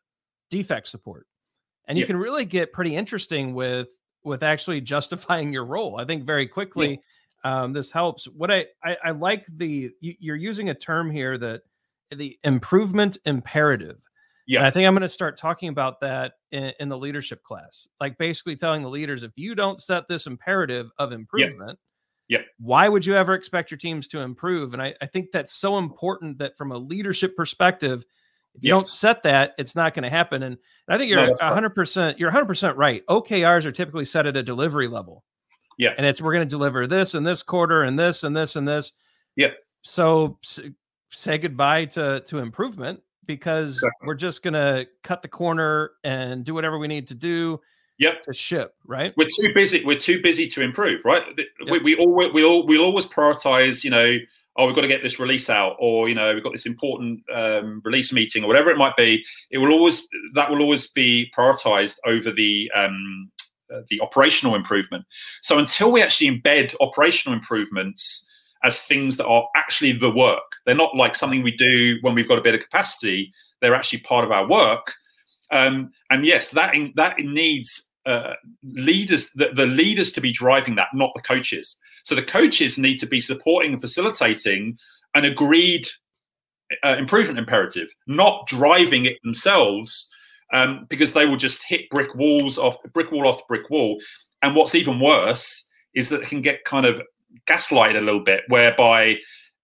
defect 0.50 0.86
support 0.86 1.26
and 1.86 1.98
you 1.98 2.02
yeah. 2.02 2.06
can 2.06 2.16
really 2.16 2.44
get 2.44 2.72
pretty 2.72 2.96
interesting 2.96 3.54
with 3.54 3.98
with 4.24 4.42
actually 4.42 4.80
justifying 4.80 5.52
your 5.52 5.64
role 5.64 5.98
i 5.98 6.04
think 6.04 6.24
very 6.24 6.46
quickly 6.46 7.00
yeah. 7.44 7.62
um, 7.62 7.72
this 7.72 7.90
helps 7.90 8.26
what 8.26 8.50
I, 8.50 8.66
I, 8.84 8.96
I 9.04 9.10
like 9.10 9.46
the 9.56 9.90
you're 10.00 10.36
using 10.36 10.70
a 10.70 10.74
term 10.74 11.10
here 11.10 11.36
that 11.38 11.62
the 12.14 12.38
improvement 12.44 13.18
imperative 13.24 13.98
yeah 14.46 14.58
and 14.60 14.66
i 14.66 14.70
think 14.70 14.86
i'm 14.86 14.94
going 14.94 15.02
to 15.02 15.08
start 15.08 15.36
talking 15.38 15.68
about 15.68 16.00
that 16.00 16.34
in, 16.50 16.72
in, 16.80 16.88
the 16.88 16.98
leadership 16.98 17.42
class 17.42 17.88
like 18.00 18.16
basically 18.18 18.56
telling 18.56 18.82
the 18.82 18.88
leaders 18.88 19.22
if 19.22 19.32
you 19.36 19.54
don't 19.54 19.80
set 19.80 20.08
this 20.08 20.26
imperative 20.26 20.90
of 20.98 21.12
improvement 21.12 21.78
yeah. 22.28 22.38
yeah. 22.38 22.44
Why 22.58 22.88
would 22.88 23.04
you 23.04 23.14
ever 23.14 23.34
expect 23.34 23.70
your 23.70 23.78
teams 23.78 24.08
to 24.08 24.20
improve? 24.20 24.72
And 24.72 24.82
I, 24.82 24.94
I 25.00 25.06
think 25.06 25.32
that's 25.32 25.52
so 25.52 25.78
important 25.78 26.38
that 26.38 26.56
from 26.56 26.72
a 26.72 26.78
leadership 26.78 27.36
perspective, 27.36 28.04
if 28.54 28.64
you 28.64 28.70
don't 28.70 28.88
set 28.88 29.22
that, 29.22 29.54
it's 29.58 29.74
not 29.74 29.94
going 29.94 30.02
to 30.02 30.10
happen. 30.10 30.42
And 30.42 30.58
I 30.88 30.98
think 30.98 31.10
you're 31.10 31.26
no, 31.26 31.34
100%, 31.34 32.18
you're 32.18 32.30
100% 32.30 32.76
right. 32.76 33.02
OKRs 33.06 33.64
are 33.64 33.72
typically 33.72 34.04
set 34.04 34.26
at 34.26 34.36
a 34.36 34.42
delivery 34.42 34.88
level. 34.88 35.24
Yeah. 35.78 35.94
And 35.96 36.06
it's, 36.06 36.20
we're 36.20 36.34
going 36.34 36.46
to 36.46 36.50
deliver 36.50 36.86
this 36.86 37.14
and 37.14 37.24
this 37.24 37.42
quarter 37.42 37.82
and 37.82 37.98
this 37.98 38.24
and 38.24 38.36
this 38.36 38.56
and 38.56 38.68
this. 38.68 38.92
Yeah. 39.36 39.52
So 39.82 40.38
say 41.12 41.38
goodbye 41.38 41.86
to, 41.86 42.20
to 42.26 42.38
improvement 42.38 43.00
because 43.26 43.76
exactly. 43.76 44.06
we're 44.06 44.14
just 44.14 44.42
going 44.42 44.54
to 44.54 44.86
cut 45.02 45.22
the 45.22 45.28
corner 45.28 45.92
and 46.04 46.44
do 46.44 46.54
whatever 46.54 46.78
we 46.78 46.88
need 46.88 47.06
to 47.08 47.14
do. 47.14 47.60
Yep. 47.98 48.22
To 48.22 48.32
ship, 48.32 48.74
right? 48.84 49.14
We're 49.16 49.28
too 49.28 49.54
busy. 49.54 49.84
We're 49.84 49.98
too 49.98 50.20
busy 50.22 50.48
to 50.48 50.62
improve, 50.62 51.04
right? 51.04 51.22
Yep. 51.38 51.46
We, 51.70 51.78
we 51.78 51.96
all 51.96 52.32
we 52.32 52.42
all 52.42 52.66
we'll 52.66 52.82
always 52.82 53.06
prioritize, 53.06 53.84
you 53.84 53.90
know, 53.90 54.16
oh, 54.56 54.66
we've 54.66 54.74
got 54.74 54.82
to 54.82 54.88
get 54.88 55.02
this 55.02 55.18
release 55.18 55.48
out, 55.48 55.76
or 55.78 56.08
you 56.08 56.14
know, 56.14 56.34
we've 56.34 56.42
got 56.42 56.52
this 56.52 56.66
important 56.66 57.20
um, 57.32 57.80
release 57.84 58.12
meeting, 58.12 58.44
or 58.44 58.48
whatever 58.48 58.70
it 58.70 58.76
might 58.76 58.96
be. 58.96 59.24
It 59.50 59.58
will 59.58 59.72
always 59.72 60.08
that 60.34 60.50
will 60.50 60.60
always 60.60 60.88
be 60.88 61.30
prioritized 61.36 61.98
over 62.06 62.30
the 62.30 62.70
um, 62.74 63.30
uh, 63.72 63.82
the 63.88 64.00
operational 64.00 64.54
improvement. 64.54 65.04
So 65.42 65.58
until 65.58 65.92
we 65.92 66.02
actually 66.02 66.28
embed 66.28 66.74
operational 66.80 67.36
improvements 67.36 68.28
as 68.64 68.78
things 68.80 69.16
that 69.16 69.26
are 69.26 69.48
actually 69.56 69.92
the 69.92 70.10
work, 70.10 70.51
they're 70.64 70.74
not 70.74 70.96
like 70.96 71.14
something 71.14 71.42
we 71.42 71.56
do 71.56 71.98
when 72.02 72.14
we've 72.14 72.28
got 72.28 72.38
a 72.38 72.42
bit 72.42 72.54
of 72.54 72.60
capacity. 72.60 73.32
They're 73.60 73.74
actually 73.74 74.00
part 74.00 74.24
of 74.24 74.32
our 74.32 74.48
work. 74.48 74.94
Um, 75.50 75.92
and 76.10 76.24
yes, 76.24 76.48
that 76.50 76.74
in, 76.74 76.92
that 76.96 77.18
needs 77.18 77.90
uh, 78.06 78.34
leaders, 78.62 79.30
the, 79.34 79.50
the 79.54 79.66
leaders 79.66 80.12
to 80.12 80.20
be 80.20 80.32
driving 80.32 80.74
that, 80.76 80.88
not 80.94 81.12
the 81.14 81.22
coaches. 81.22 81.78
So 82.04 82.14
the 82.14 82.22
coaches 82.22 82.78
need 82.78 82.98
to 82.98 83.06
be 83.06 83.20
supporting 83.20 83.72
and 83.72 83.80
facilitating 83.80 84.78
an 85.14 85.24
agreed 85.24 85.86
uh, 86.84 86.96
improvement 86.96 87.38
imperative, 87.38 87.88
not 88.06 88.46
driving 88.46 89.04
it 89.04 89.18
themselves, 89.22 90.10
um, 90.52 90.86
because 90.88 91.12
they 91.12 91.26
will 91.26 91.36
just 91.36 91.62
hit 91.64 91.88
brick 91.90 92.14
walls 92.14 92.58
off 92.58 92.76
brick 92.92 93.10
wall 93.12 93.28
after 93.28 93.44
brick 93.48 93.68
wall. 93.70 93.98
And 94.42 94.56
what's 94.56 94.74
even 94.74 95.00
worse 95.00 95.68
is 95.94 96.08
that 96.08 96.22
it 96.22 96.28
can 96.28 96.42
get 96.42 96.64
kind 96.64 96.86
of 96.86 97.00
gaslighted 97.46 97.98
a 97.98 98.00
little 98.00 98.24
bit, 98.24 98.42
whereby 98.48 99.16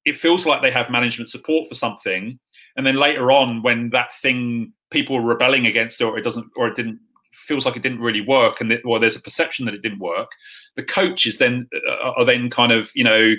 it 0.09 0.17
feels 0.17 0.47
like 0.47 0.63
they 0.63 0.71
have 0.71 0.91
management 0.91 1.31
support 1.31 1.69
for 1.69 1.75
something, 1.75 2.39
and 2.77 2.87
then 2.87 2.97
later 2.97 3.31
on, 3.31 3.63
when 3.63 3.91
that 3.91 4.13
thing 4.21 4.73
people 4.91 5.17
are 5.17 5.23
rebelling 5.23 5.67
against 5.67 6.01
or 6.01 6.19
it 6.19 6.23
doesn't, 6.23 6.47
or 6.57 6.69
it 6.69 6.77
didn't 6.77 6.99
feels 7.33 7.65
like 7.65 7.77
it 7.77 7.83
didn't 7.83 8.01
really 8.01 8.21
work, 8.21 8.61
and 8.61 8.73
it, 8.73 8.83
there's 9.01 9.17
a 9.17 9.21
perception 9.21 9.65
that 9.65 9.75
it 9.75 9.83
didn't 9.83 10.01
work, 10.01 10.29
the 10.77 10.83
coaches 10.83 11.39
then 11.39 11.69
uh, 11.89 12.13
are 12.17 12.25
then 12.25 12.51
kind 12.51 12.73
of 12.73 12.91
you 12.95 13.05
know 13.05 13.35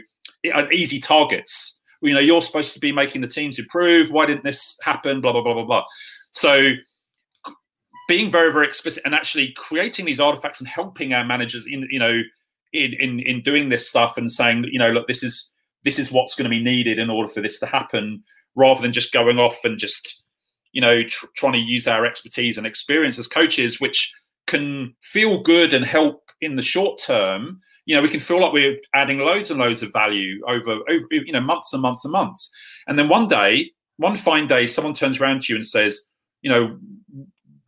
easy 0.72 1.00
targets. 1.00 1.78
You 2.02 2.14
know, 2.14 2.20
you're 2.22 2.42
supposed 2.42 2.74
to 2.74 2.80
be 2.80 2.94
making 2.94 3.22
the 3.22 3.28
teams 3.28 3.60
improve. 3.60 4.10
Why 4.10 4.26
didn't 4.26 4.44
this 4.44 4.78
happen? 4.82 5.22
Blah 5.22 5.34
blah 5.34 5.42
blah 5.42 5.54
blah 5.54 5.66
blah. 5.66 5.84
So 6.32 6.72
being 8.08 8.32
very 8.32 8.52
very 8.52 8.68
explicit 8.68 9.04
and 9.06 9.14
actually 9.14 9.54
creating 9.56 10.06
these 10.06 10.20
artifacts 10.20 10.60
and 10.60 10.68
helping 10.68 11.14
our 11.14 11.24
managers 11.24 11.66
in 11.68 11.88
you 11.92 12.00
know 12.00 12.22
in 12.74 12.94
in 13.00 13.20
in 13.20 13.42
doing 13.44 13.70
this 13.70 13.88
stuff 13.88 14.18
and 14.18 14.32
saying 14.32 14.66
you 14.72 14.80
know 14.80 14.90
look 14.90 15.08
this 15.08 15.24
is 15.24 15.50
this 15.84 16.00
is 16.00 16.12
what's 16.12 16.36
going 16.36 16.50
to 16.50 16.56
be 16.56 16.64
needed 16.64 17.00
in 17.00 17.10
order 17.10 17.30
for 17.30 17.42
this 17.42 17.60
to 17.60 17.66
happen 17.66 18.24
rather 18.56 18.82
than 18.82 18.92
just 18.92 19.14
going 19.14 19.40
off 19.40 19.58
and 19.64 19.78
just 19.78 20.24
you 20.72 20.82
know 20.82 21.04
tr- 21.04 21.28
trying 21.36 21.54
to 21.54 21.60
use 21.60 21.88
our 21.88 22.06
expertise 22.06 22.58
and 22.58 22.68
experience 22.68 23.18
as 23.18 23.28
coaches 23.28 23.80
which 23.80 24.14
can 24.48 24.94
feel 25.02 25.42
good 25.42 25.74
and 25.74 25.86
help 25.86 26.24
in 26.42 26.56
the 26.56 26.62
short 26.62 27.00
term 27.02 27.60
you 27.86 27.96
know 27.96 28.02
we 28.02 28.10
can 28.10 28.20
feel 28.20 28.42
like 28.42 28.54
we're 28.54 28.78
adding 28.94 29.20
loads 29.20 29.52
and 29.52 29.60
loads 29.60 29.82
of 29.82 29.92
value 29.94 30.42
over, 30.48 30.80
over 30.90 31.08
you 31.12 31.32
know 31.32 31.42
months 31.42 31.74
and 31.74 31.82
months 31.82 32.06
and 32.06 32.12
months 32.12 32.52
and 32.88 32.98
then 32.98 33.10
one 33.10 33.28
day 33.28 33.72
one 33.98 34.16
fine 34.16 34.48
day 34.48 34.66
someone 34.66 34.94
turns 34.94 35.20
around 35.20 35.42
to 35.42 35.54
you 35.54 35.58
and 35.58 35.68
says 35.68 36.02
you 36.42 36.50
know 36.50 36.78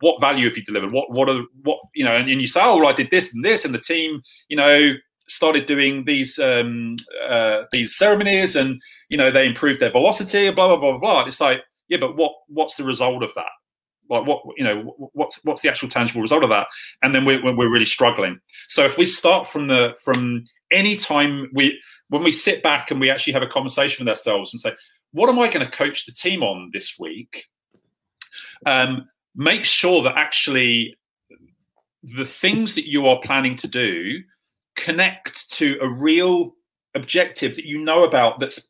what 0.02 0.20
value 0.20 0.48
have 0.48 0.56
you 0.56 0.64
delivered? 0.64 0.92
What 0.92 1.10
what 1.10 1.30
are 1.30 1.42
what 1.62 1.78
you 1.94 2.04
know? 2.04 2.16
And, 2.16 2.28
and 2.28 2.40
you 2.40 2.46
say, 2.48 2.60
oh, 2.60 2.76
well, 2.76 2.88
I 2.88 2.92
did 2.92 3.08
this 3.10 3.32
and 3.32 3.44
this, 3.44 3.64
and 3.64 3.72
the 3.72 3.78
team, 3.78 4.20
you 4.48 4.56
know, 4.56 4.94
started 5.28 5.66
doing 5.66 6.04
these 6.04 6.38
um, 6.38 6.96
uh, 7.28 7.62
these 7.72 7.96
ceremonies, 7.96 8.56
and 8.56 8.80
you 9.08 9.16
know, 9.16 9.30
they 9.30 9.46
improved 9.46 9.80
their 9.80 9.90
velocity, 9.90 10.50
blah 10.50 10.68
blah 10.68 10.76
blah 10.76 10.98
blah. 10.98 11.24
It's 11.24 11.40
like, 11.40 11.60
yeah, 11.88 11.98
but 11.98 12.16
what 12.16 12.32
what's 12.48 12.76
the 12.76 12.84
result 12.84 13.22
of 13.22 13.32
that? 13.34 13.52
Like 14.10 14.26
what 14.26 14.42
you 14.56 14.64
know, 14.64 15.10
what's 15.12 15.42
what's 15.44 15.62
the 15.62 15.68
actual 15.68 15.88
tangible 15.88 16.22
result 16.22 16.44
of 16.44 16.50
that? 16.50 16.66
And 17.02 17.14
then 17.14 17.24
we're 17.24 17.42
we're 17.42 17.70
really 17.70 17.84
struggling. 17.84 18.40
So 18.68 18.84
if 18.84 18.98
we 18.98 19.06
start 19.06 19.46
from 19.46 19.68
the 19.68 19.94
from 20.04 20.44
any 20.72 20.96
time 20.96 21.48
we 21.52 21.78
when 22.08 22.22
we 22.22 22.32
sit 22.32 22.62
back 22.62 22.90
and 22.90 23.00
we 23.00 23.10
actually 23.10 23.32
have 23.32 23.42
a 23.42 23.46
conversation 23.46 24.04
with 24.04 24.10
ourselves 24.10 24.52
and 24.52 24.60
say, 24.60 24.72
what 25.12 25.28
am 25.28 25.38
I 25.38 25.48
going 25.48 25.64
to 25.64 25.70
coach 25.70 26.06
the 26.06 26.12
team 26.12 26.42
on 26.42 26.70
this 26.72 26.98
week? 26.98 27.44
Um, 28.66 29.08
make 29.34 29.64
sure 29.64 30.02
that 30.02 30.16
actually 30.16 30.96
the 32.02 32.24
things 32.24 32.74
that 32.74 32.88
you 32.88 33.06
are 33.06 33.20
planning 33.20 33.54
to 33.56 33.68
do 33.68 34.20
connect 34.76 35.50
to 35.52 35.78
a 35.80 35.88
real 35.88 36.54
objective 36.94 37.56
that 37.56 37.64
you 37.64 37.78
know 37.78 38.04
about 38.04 38.38
that's 38.38 38.68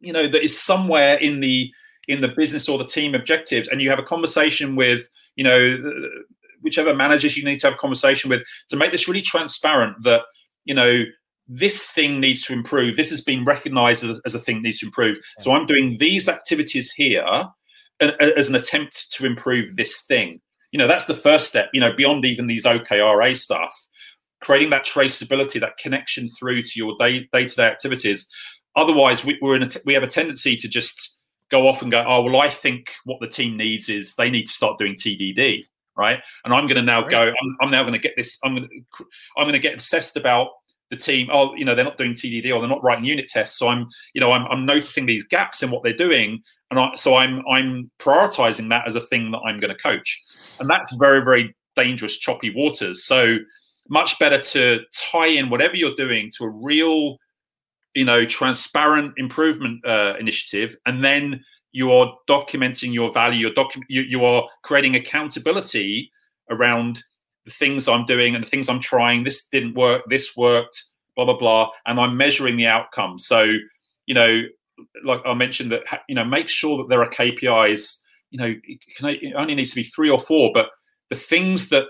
you 0.00 0.12
know 0.12 0.28
that 0.28 0.42
is 0.42 0.60
somewhere 0.60 1.16
in 1.16 1.40
the 1.40 1.70
in 2.08 2.20
the 2.20 2.28
business 2.28 2.68
or 2.68 2.78
the 2.78 2.86
team 2.86 3.14
objectives. 3.14 3.68
And 3.68 3.82
you 3.82 3.90
have 3.90 3.98
a 3.98 4.04
conversation 4.04 4.76
with 4.76 5.08
you 5.34 5.44
know 5.44 5.92
whichever 6.62 6.94
managers 6.94 7.36
you 7.36 7.44
need 7.44 7.60
to 7.60 7.66
have 7.66 7.74
a 7.74 7.78
conversation 7.78 8.30
with 8.30 8.42
to 8.68 8.76
make 8.76 8.92
this 8.92 9.08
really 9.08 9.22
transparent 9.22 9.96
that 10.02 10.22
you 10.64 10.74
know 10.74 11.04
this 11.48 11.84
thing 11.84 12.20
needs 12.20 12.42
to 12.42 12.52
improve. 12.52 12.96
This 12.96 13.10
has 13.10 13.20
been 13.20 13.44
recognized 13.44 14.04
as, 14.04 14.20
as 14.24 14.34
a 14.34 14.40
thing 14.40 14.62
needs 14.62 14.80
to 14.80 14.86
improve. 14.86 15.18
So 15.38 15.52
i'm 15.52 15.66
doing 15.66 15.96
these 15.98 16.28
activities 16.28 16.90
here 16.90 17.44
as 18.00 18.48
an 18.48 18.54
attempt 18.54 19.12
to 19.12 19.26
improve 19.26 19.76
this 19.76 20.00
thing. 20.02 20.40
You 20.72 20.78
know, 20.78 20.88
that's 20.88 21.06
the 21.06 21.14
first 21.14 21.46
step, 21.46 21.70
you 21.72 21.80
know, 21.80 21.92
beyond 21.96 22.24
even 22.24 22.46
these 22.46 22.64
OKRA 22.64 23.36
stuff, 23.36 23.72
creating 24.46 24.70
that 24.70 24.86
traceability, 24.86 25.58
that 25.58 25.76
connection 25.76 26.28
through 26.28 26.62
to 26.62 26.70
your 26.76 26.94
day 27.00 27.26
to 27.32 27.46
day 27.48 27.66
activities. 27.66 28.28
Otherwise, 28.76 29.24
we, 29.24 29.36
we're 29.42 29.56
in 29.56 29.64
a 29.64 29.66
t- 29.66 29.80
we 29.84 29.92
have 29.92 30.04
a 30.04 30.06
tendency 30.06 30.54
to 30.54 30.68
just 30.68 31.16
go 31.50 31.66
off 31.66 31.82
and 31.82 31.90
go, 31.90 32.04
oh, 32.06 32.22
well, 32.22 32.40
I 32.40 32.48
think 32.48 32.92
what 33.04 33.18
the 33.20 33.26
team 33.26 33.56
needs 33.56 33.88
is 33.88 34.14
they 34.14 34.30
need 34.30 34.44
to 34.44 34.52
start 34.52 34.78
doing 34.78 34.94
TDD, 34.94 35.64
right? 35.96 36.20
And 36.44 36.54
I'm 36.54 36.68
going 36.68 36.76
to 36.76 36.82
now 36.82 37.02
right. 37.02 37.10
go, 37.10 37.22
I'm, 37.22 37.56
I'm 37.60 37.70
now 37.72 37.82
going 37.82 37.94
to 37.94 37.98
get 37.98 38.14
this, 38.16 38.38
I'm 38.44 38.54
going 38.54 38.68
to, 38.68 39.04
I'm 39.36 39.44
going 39.44 39.54
to 39.54 39.58
get 39.58 39.74
obsessed 39.74 40.16
about 40.16 40.50
the 40.88 40.96
team 40.96 41.28
oh 41.32 41.52
you 41.56 41.64
know 41.64 41.74
they're 41.74 41.84
not 41.84 41.98
doing 41.98 42.12
tdd 42.12 42.44
or 42.54 42.60
they're 42.60 42.68
not 42.68 42.80
writing 42.80 43.04
unit 43.04 43.26
tests 43.26 43.58
so 43.58 43.66
i'm 43.66 43.88
you 44.14 44.20
know 44.20 44.30
i'm, 44.30 44.46
I'm 44.46 44.64
noticing 44.64 45.04
these 45.04 45.24
gaps 45.24 45.64
in 45.64 45.72
what 45.72 45.82
they're 45.82 45.96
doing 45.96 46.40
and 46.70 46.78
I, 46.78 46.94
so 46.94 47.16
i'm 47.16 47.42
i'm 47.50 47.90
prioritizing 47.98 48.68
that 48.68 48.86
as 48.86 48.94
a 48.94 49.00
thing 49.00 49.32
that 49.32 49.40
i'm 49.44 49.58
going 49.58 49.74
to 49.74 49.82
coach 49.82 50.22
and 50.60 50.70
that's 50.70 50.94
very 50.94 51.24
very 51.24 51.56
dangerous 51.74 52.16
choppy 52.16 52.54
waters 52.54 53.04
so 53.04 53.38
much 53.88 54.18
better 54.18 54.38
to 54.38 54.80
tie 54.92 55.26
in 55.26 55.50
whatever 55.50 55.76
you're 55.76 55.94
doing 55.94 56.30
to 56.36 56.44
a 56.44 56.48
real 56.48 57.16
you 57.94 58.04
know 58.04 58.24
transparent 58.24 59.12
improvement 59.16 59.84
uh, 59.86 60.14
initiative 60.18 60.76
and 60.86 61.02
then 61.04 61.42
you 61.72 61.92
are 61.92 62.14
documenting 62.28 62.92
your 62.92 63.12
value 63.12 63.40
you're 63.40 63.54
docu- 63.54 63.82
you, 63.88 64.02
you 64.02 64.24
are 64.24 64.46
creating 64.62 64.96
accountability 64.96 66.10
around 66.50 67.02
the 67.46 67.52
things 67.52 67.88
I'm 67.88 68.04
doing 68.04 68.34
and 68.34 68.44
the 68.44 68.48
things 68.48 68.68
I'm 68.68 68.80
trying. 68.80 69.24
This 69.24 69.46
didn't 69.46 69.74
work. 69.74 70.02
This 70.10 70.36
worked. 70.36 70.84
Blah 71.14 71.24
blah 71.24 71.38
blah. 71.38 71.70
And 71.86 71.98
I'm 71.98 72.16
measuring 72.16 72.56
the 72.56 72.66
outcome. 72.66 73.18
So 73.18 73.46
you 74.04 74.14
know, 74.14 74.42
like 75.04 75.22
I 75.24 75.32
mentioned 75.32 75.72
that 75.72 75.84
you 76.08 76.14
know, 76.14 76.24
make 76.24 76.48
sure 76.48 76.76
that 76.78 76.88
there 76.88 77.02
are 77.02 77.10
KPIs. 77.10 77.98
You 78.30 78.38
know, 78.38 78.54
it 79.00 79.34
only 79.34 79.54
needs 79.54 79.70
to 79.70 79.76
be 79.76 79.84
three 79.84 80.10
or 80.10 80.20
four, 80.20 80.50
but 80.52 80.70
the 81.08 81.16
things 81.16 81.68
that 81.70 81.84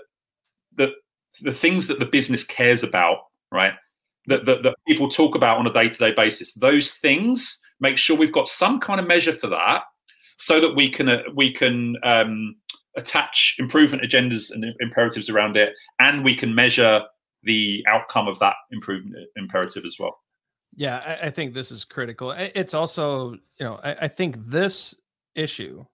that 0.77 0.91
the 1.41 1.53
things 1.53 1.87
that 1.87 1.99
the 1.99 2.05
business 2.05 2.43
cares 2.43 2.83
about, 2.83 3.17
right? 3.51 3.73
That, 4.27 4.45
that, 4.45 4.63
that 4.63 4.75
people 4.87 5.09
talk 5.09 5.35
about 5.35 5.57
on 5.57 5.67
a 5.67 5.73
day-to-day 5.73 6.11
basis. 6.11 6.53
Those 6.53 6.91
things, 6.91 7.59
make 7.79 7.97
sure 7.97 8.17
we've 8.17 8.33
got 8.33 8.47
some 8.47 8.79
kind 8.79 8.99
of 8.99 9.07
measure 9.07 9.33
for 9.33 9.47
that, 9.47 9.83
so 10.37 10.59
that 10.59 10.75
we 10.75 10.89
can 10.89 11.09
uh, 11.09 11.21
we 11.33 11.51
can 11.51 11.95
um, 12.03 12.55
attach 12.95 13.55
improvement 13.57 14.03
agendas 14.03 14.51
and 14.51 14.65
imperatives 14.81 15.29
around 15.29 15.55
it, 15.55 15.73
and 15.99 16.23
we 16.23 16.35
can 16.35 16.53
measure 16.53 17.01
the 17.43 17.83
outcome 17.87 18.27
of 18.27 18.37
that 18.39 18.55
improvement 18.71 19.15
imperative 19.35 19.85
as 19.85 19.95
well. 19.97 20.17
Yeah, 20.75 20.97
I, 20.97 21.27
I 21.27 21.29
think 21.31 21.53
this 21.53 21.71
is 21.71 21.85
critical. 21.85 22.31
It's 22.31 22.73
also, 22.73 23.31
you 23.31 23.61
know, 23.61 23.79
I, 23.83 23.95
I 24.01 24.07
think 24.09 24.35
this 24.37 24.93
issue, 25.35 25.85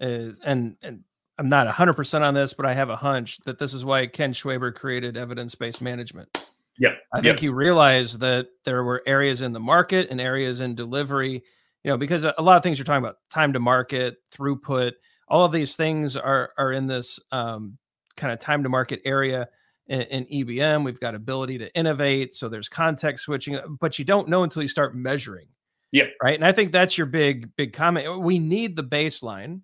is, 0.00 0.34
and 0.44 0.76
and 0.82 1.04
I'm 1.40 1.48
not 1.48 1.66
100% 1.66 2.20
on 2.20 2.34
this, 2.34 2.52
but 2.52 2.66
I 2.66 2.74
have 2.74 2.90
a 2.90 2.96
hunch 2.96 3.38
that 3.46 3.58
this 3.58 3.72
is 3.72 3.82
why 3.82 4.06
Ken 4.06 4.34
Schwaber 4.34 4.74
created 4.74 5.16
evidence 5.16 5.54
based 5.54 5.80
management. 5.80 6.46
Yeah. 6.78 6.90
I 7.14 7.22
think 7.22 7.24
yep. 7.24 7.40
he 7.40 7.48
realized 7.48 8.20
that 8.20 8.48
there 8.66 8.84
were 8.84 9.02
areas 9.06 9.40
in 9.40 9.54
the 9.54 9.60
market 9.60 10.08
and 10.10 10.20
areas 10.20 10.60
in 10.60 10.74
delivery, 10.74 11.32
you 11.32 11.90
know, 11.90 11.96
because 11.96 12.24
a 12.24 12.34
lot 12.40 12.58
of 12.58 12.62
things 12.62 12.78
you're 12.78 12.84
talking 12.84 13.02
about 13.02 13.16
time 13.30 13.54
to 13.54 13.58
market, 13.58 14.18
throughput, 14.30 14.92
all 15.28 15.42
of 15.42 15.50
these 15.50 15.76
things 15.76 16.14
are 16.14 16.50
are 16.58 16.72
in 16.72 16.86
this 16.86 17.18
um, 17.32 17.78
kind 18.18 18.34
of 18.34 18.38
time 18.38 18.62
to 18.62 18.68
market 18.68 19.00
area 19.06 19.48
in, 19.86 20.02
in, 20.02 20.24
EBM. 20.26 20.84
We've 20.84 21.00
got 21.00 21.14
ability 21.14 21.56
to 21.58 21.74
innovate, 21.74 22.34
so 22.34 22.50
there's 22.50 22.68
context 22.68 23.24
switching, 23.24 23.58
but 23.80 23.98
you 23.98 24.04
don't 24.04 24.28
know 24.28 24.42
until 24.42 24.60
you 24.60 24.68
start 24.68 24.94
measuring. 24.94 25.46
Yeah. 25.90 26.04
Right. 26.22 26.34
And 26.34 26.44
I 26.44 26.52
think 26.52 26.70
that's 26.70 26.98
your 26.98 27.06
big 27.06 27.56
big 27.56 27.72
comment. 27.72 28.20
We 28.20 28.38
need 28.38 28.76
the 28.76 28.84
baseline 28.84 29.62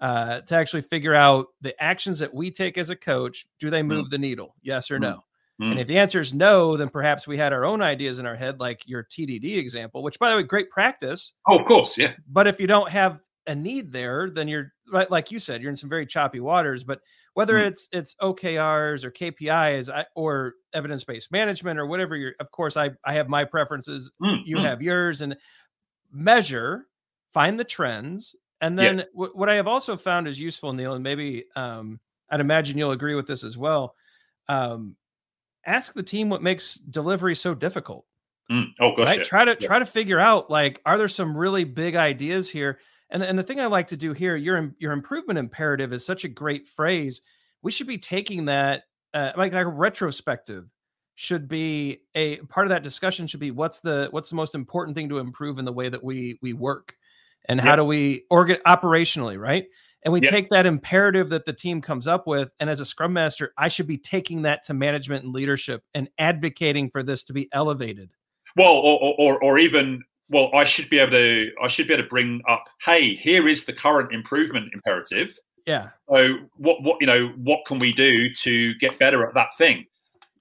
uh, 0.00 0.40
to 0.40 0.54
actually 0.54 0.82
figure 0.82 1.14
out 1.14 1.46
the 1.60 1.80
actions 1.82 2.18
that 2.18 2.32
we 2.32 2.50
take 2.50 2.78
as 2.78 2.90
a 2.90 2.96
coach. 2.96 3.46
Do 3.58 3.70
they 3.70 3.82
mm. 3.82 3.86
move 3.86 4.06
mm. 4.06 4.10
the 4.10 4.18
needle? 4.18 4.54
Yes 4.62 4.90
or 4.90 4.98
mm. 4.98 5.02
no? 5.02 5.24
Mm. 5.60 5.72
And 5.72 5.80
if 5.80 5.88
the 5.88 5.98
answer 5.98 6.20
is 6.20 6.32
no, 6.32 6.76
then 6.76 6.88
perhaps 6.88 7.26
we 7.26 7.36
had 7.36 7.52
our 7.52 7.64
own 7.64 7.82
ideas 7.82 8.20
in 8.20 8.26
our 8.26 8.36
head, 8.36 8.60
like 8.60 8.86
your 8.86 9.02
TDD 9.02 9.56
example, 9.58 10.02
which, 10.02 10.18
by 10.18 10.30
the 10.30 10.36
way, 10.36 10.42
great 10.44 10.70
practice. 10.70 11.32
Oh, 11.48 11.58
of 11.58 11.66
course, 11.66 11.98
yeah. 11.98 12.12
But 12.28 12.46
if 12.46 12.60
you 12.60 12.68
don't 12.68 12.88
have 12.90 13.18
a 13.48 13.54
need 13.54 13.90
there, 13.90 14.30
then 14.30 14.46
you're 14.46 14.72
right. 14.92 15.10
Like 15.10 15.32
you 15.32 15.40
said, 15.40 15.60
you're 15.60 15.70
in 15.70 15.76
some 15.76 15.90
very 15.90 16.06
choppy 16.06 16.38
waters. 16.38 16.84
But 16.84 17.00
whether 17.34 17.54
mm. 17.54 17.66
it's 17.66 17.88
it's 17.90 18.14
OKRs 18.22 19.02
or 19.02 19.10
KPIs 19.10 20.04
or 20.14 20.54
evidence 20.74 21.02
based 21.02 21.32
management 21.32 21.80
or 21.80 21.86
whatever 21.86 22.14
you're, 22.14 22.34
of 22.38 22.52
course, 22.52 22.76
I 22.76 22.90
I 23.04 23.14
have 23.14 23.28
my 23.28 23.44
preferences. 23.44 24.12
Mm. 24.22 24.42
You 24.44 24.58
mm. 24.58 24.62
have 24.62 24.80
yours, 24.80 25.22
and 25.22 25.36
measure, 26.12 26.86
find 27.32 27.58
the 27.58 27.64
trends, 27.64 28.36
and 28.60 28.78
then 28.78 28.98
yeah. 28.98 29.04
w- 29.14 29.32
what 29.34 29.48
I 29.48 29.54
have 29.54 29.68
also 29.68 29.96
found 29.96 30.28
is 30.28 30.40
useful, 30.40 30.72
Neil, 30.72 30.94
and 30.94 31.02
maybe 31.02 31.44
um, 31.56 32.00
I'd 32.30 32.40
imagine 32.40 32.78
you'll 32.78 32.92
agree 32.92 33.14
with 33.14 33.26
this 33.26 33.44
as 33.44 33.56
well. 33.56 33.94
Um, 34.48 34.96
ask 35.66 35.92
the 35.92 36.02
team 36.02 36.28
what 36.28 36.42
makes 36.42 36.74
delivery 36.74 37.34
so 37.34 37.54
difficult. 37.54 38.04
Mm. 38.50 38.68
Oh, 38.80 38.94
gosh, 38.96 39.06
right? 39.06 39.18
Yeah. 39.18 39.24
Try 39.24 39.44
to 39.44 39.56
yeah. 39.60 39.66
try 39.66 39.78
to 39.78 39.86
figure 39.86 40.18
out 40.18 40.50
like, 40.50 40.80
are 40.86 40.98
there 40.98 41.08
some 41.08 41.36
really 41.36 41.64
big 41.64 41.96
ideas 41.96 42.48
here? 42.48 42.78
And, 43.10 43.22
and 43.22 43.38
the 43.38 43.42
thing 43.42 43.60
I 43.60 43.66
like 43.66 43.88
to 43.88 43.96
do 43.96 44.12
here, 44.12 44.36
your 44.36 44.74
your 44.78 44.92
improvement 44.92 45.38
imperative 45.38 45.92
is 45.92 46.04
such 46.04 46.24
a 46.24 46.28
great 46.28 46.66
phrase. 46.66 47.22
We 47.62 47.70
should 47.70 47.86
be 47.86 47.98
taking 47.98 48.46
that 48.46 48.84
uh, 49.14 49.32
like, 49.36 49.52
like 49.52 49.66
a 49.66 49.68
retrospective 49.68 50.64
should 51.14 51.48
be 51.48 52.02
a 52.14 52.36
part 52.42 52.66
of 52.66 52.70
that 52.70 52.84
discussion 52.84 53.26
should 53.26 53.40
be 53.40 53.50
what's 53.50 53.80
the 53.80 54.08
what's 54.12 54.30
the 54.30 54.36
most 54.36 54.54
important 54.54 54.94
thing 54.94 55.08
to 55.08 55.18
improve 55.18 55.58
in 55.58 55.64
the 55.64 55.72
way 55.72 55.88
that 55.88 56.02
we 56.02 56.38
we 56.42 56.52
work 56.52 56.94
and 57.48 57.60
how 57.60 57.76
do 57.76 57.84
we 57.84 58.24
organ 58.30 58.58
operationally 58.66 59.38
right? 59.38 59.66
And 60.04 60.12
we 60.12 60.20
take 60.20 60.48
that 60.50 60.64
imperative 60.64 61.28
that 61.30 61.44
the 61.44 61.52
team 61.52 61.80
comes 61.80 62.06
up 62.06 62.26
with 62.26 62.50
and 62.60 62.70
as 62.70 62.80
a 62.80 62.84
scrum 62.84 63.12
master 63.12 63.52
i 63.58 63.68
should 63.68 63.86
be 63.86 63.98
taking 63.98 64.42
that 64.42 64.64
to 64.64 64.74
management 64.74 65.24
and 65.24 65.32
leadership 65.32 65.82
and 65.94 66.08
advocating 66.18 66.90
for 66.90 67.02
this 67.02 67.24
to 67.24 67.32
be 67.32 67.48
elevated. 67.52 68.10
Well 68.56 68.72
or 68.72 69.14
or, 69.18 69.42
or 69.42 69.58
even 69.58 70.02
well 70.30 70.50
i 70.54 70.64
should 70.64 70.88
be 70.88 70.98
able 70.98 71.12
to 71.12 71.50
i 71.62 71.68
should 71.68 71.88
be 71.88 71.94
able 71.94 72.04
to 72.04 72.08
bring 72.08 72.42
up 72.48 72.64
hey 72.84 73.16
here 73.16 73.48
is 73.48 73.64
the 73.64 73.72
current 73.72 74.12
improvement 74.12 74.70
imperative. 74.72 75.38
Yeah. 75.66 75.88
So 76.08 76.36
what 76.56 76.82
what 76.82 76.96
you 77.00 77.06
know 77.06 77.28
what 77.36 77.66
can 77.66 77.78
we 77.78 77.92
do 77.92 78.32
to 78.32 78.74
get 78.76 78.98
better 78.98 79.26
at 79.26 79.34
that 79.34 79.48
thing? 79.58 79.84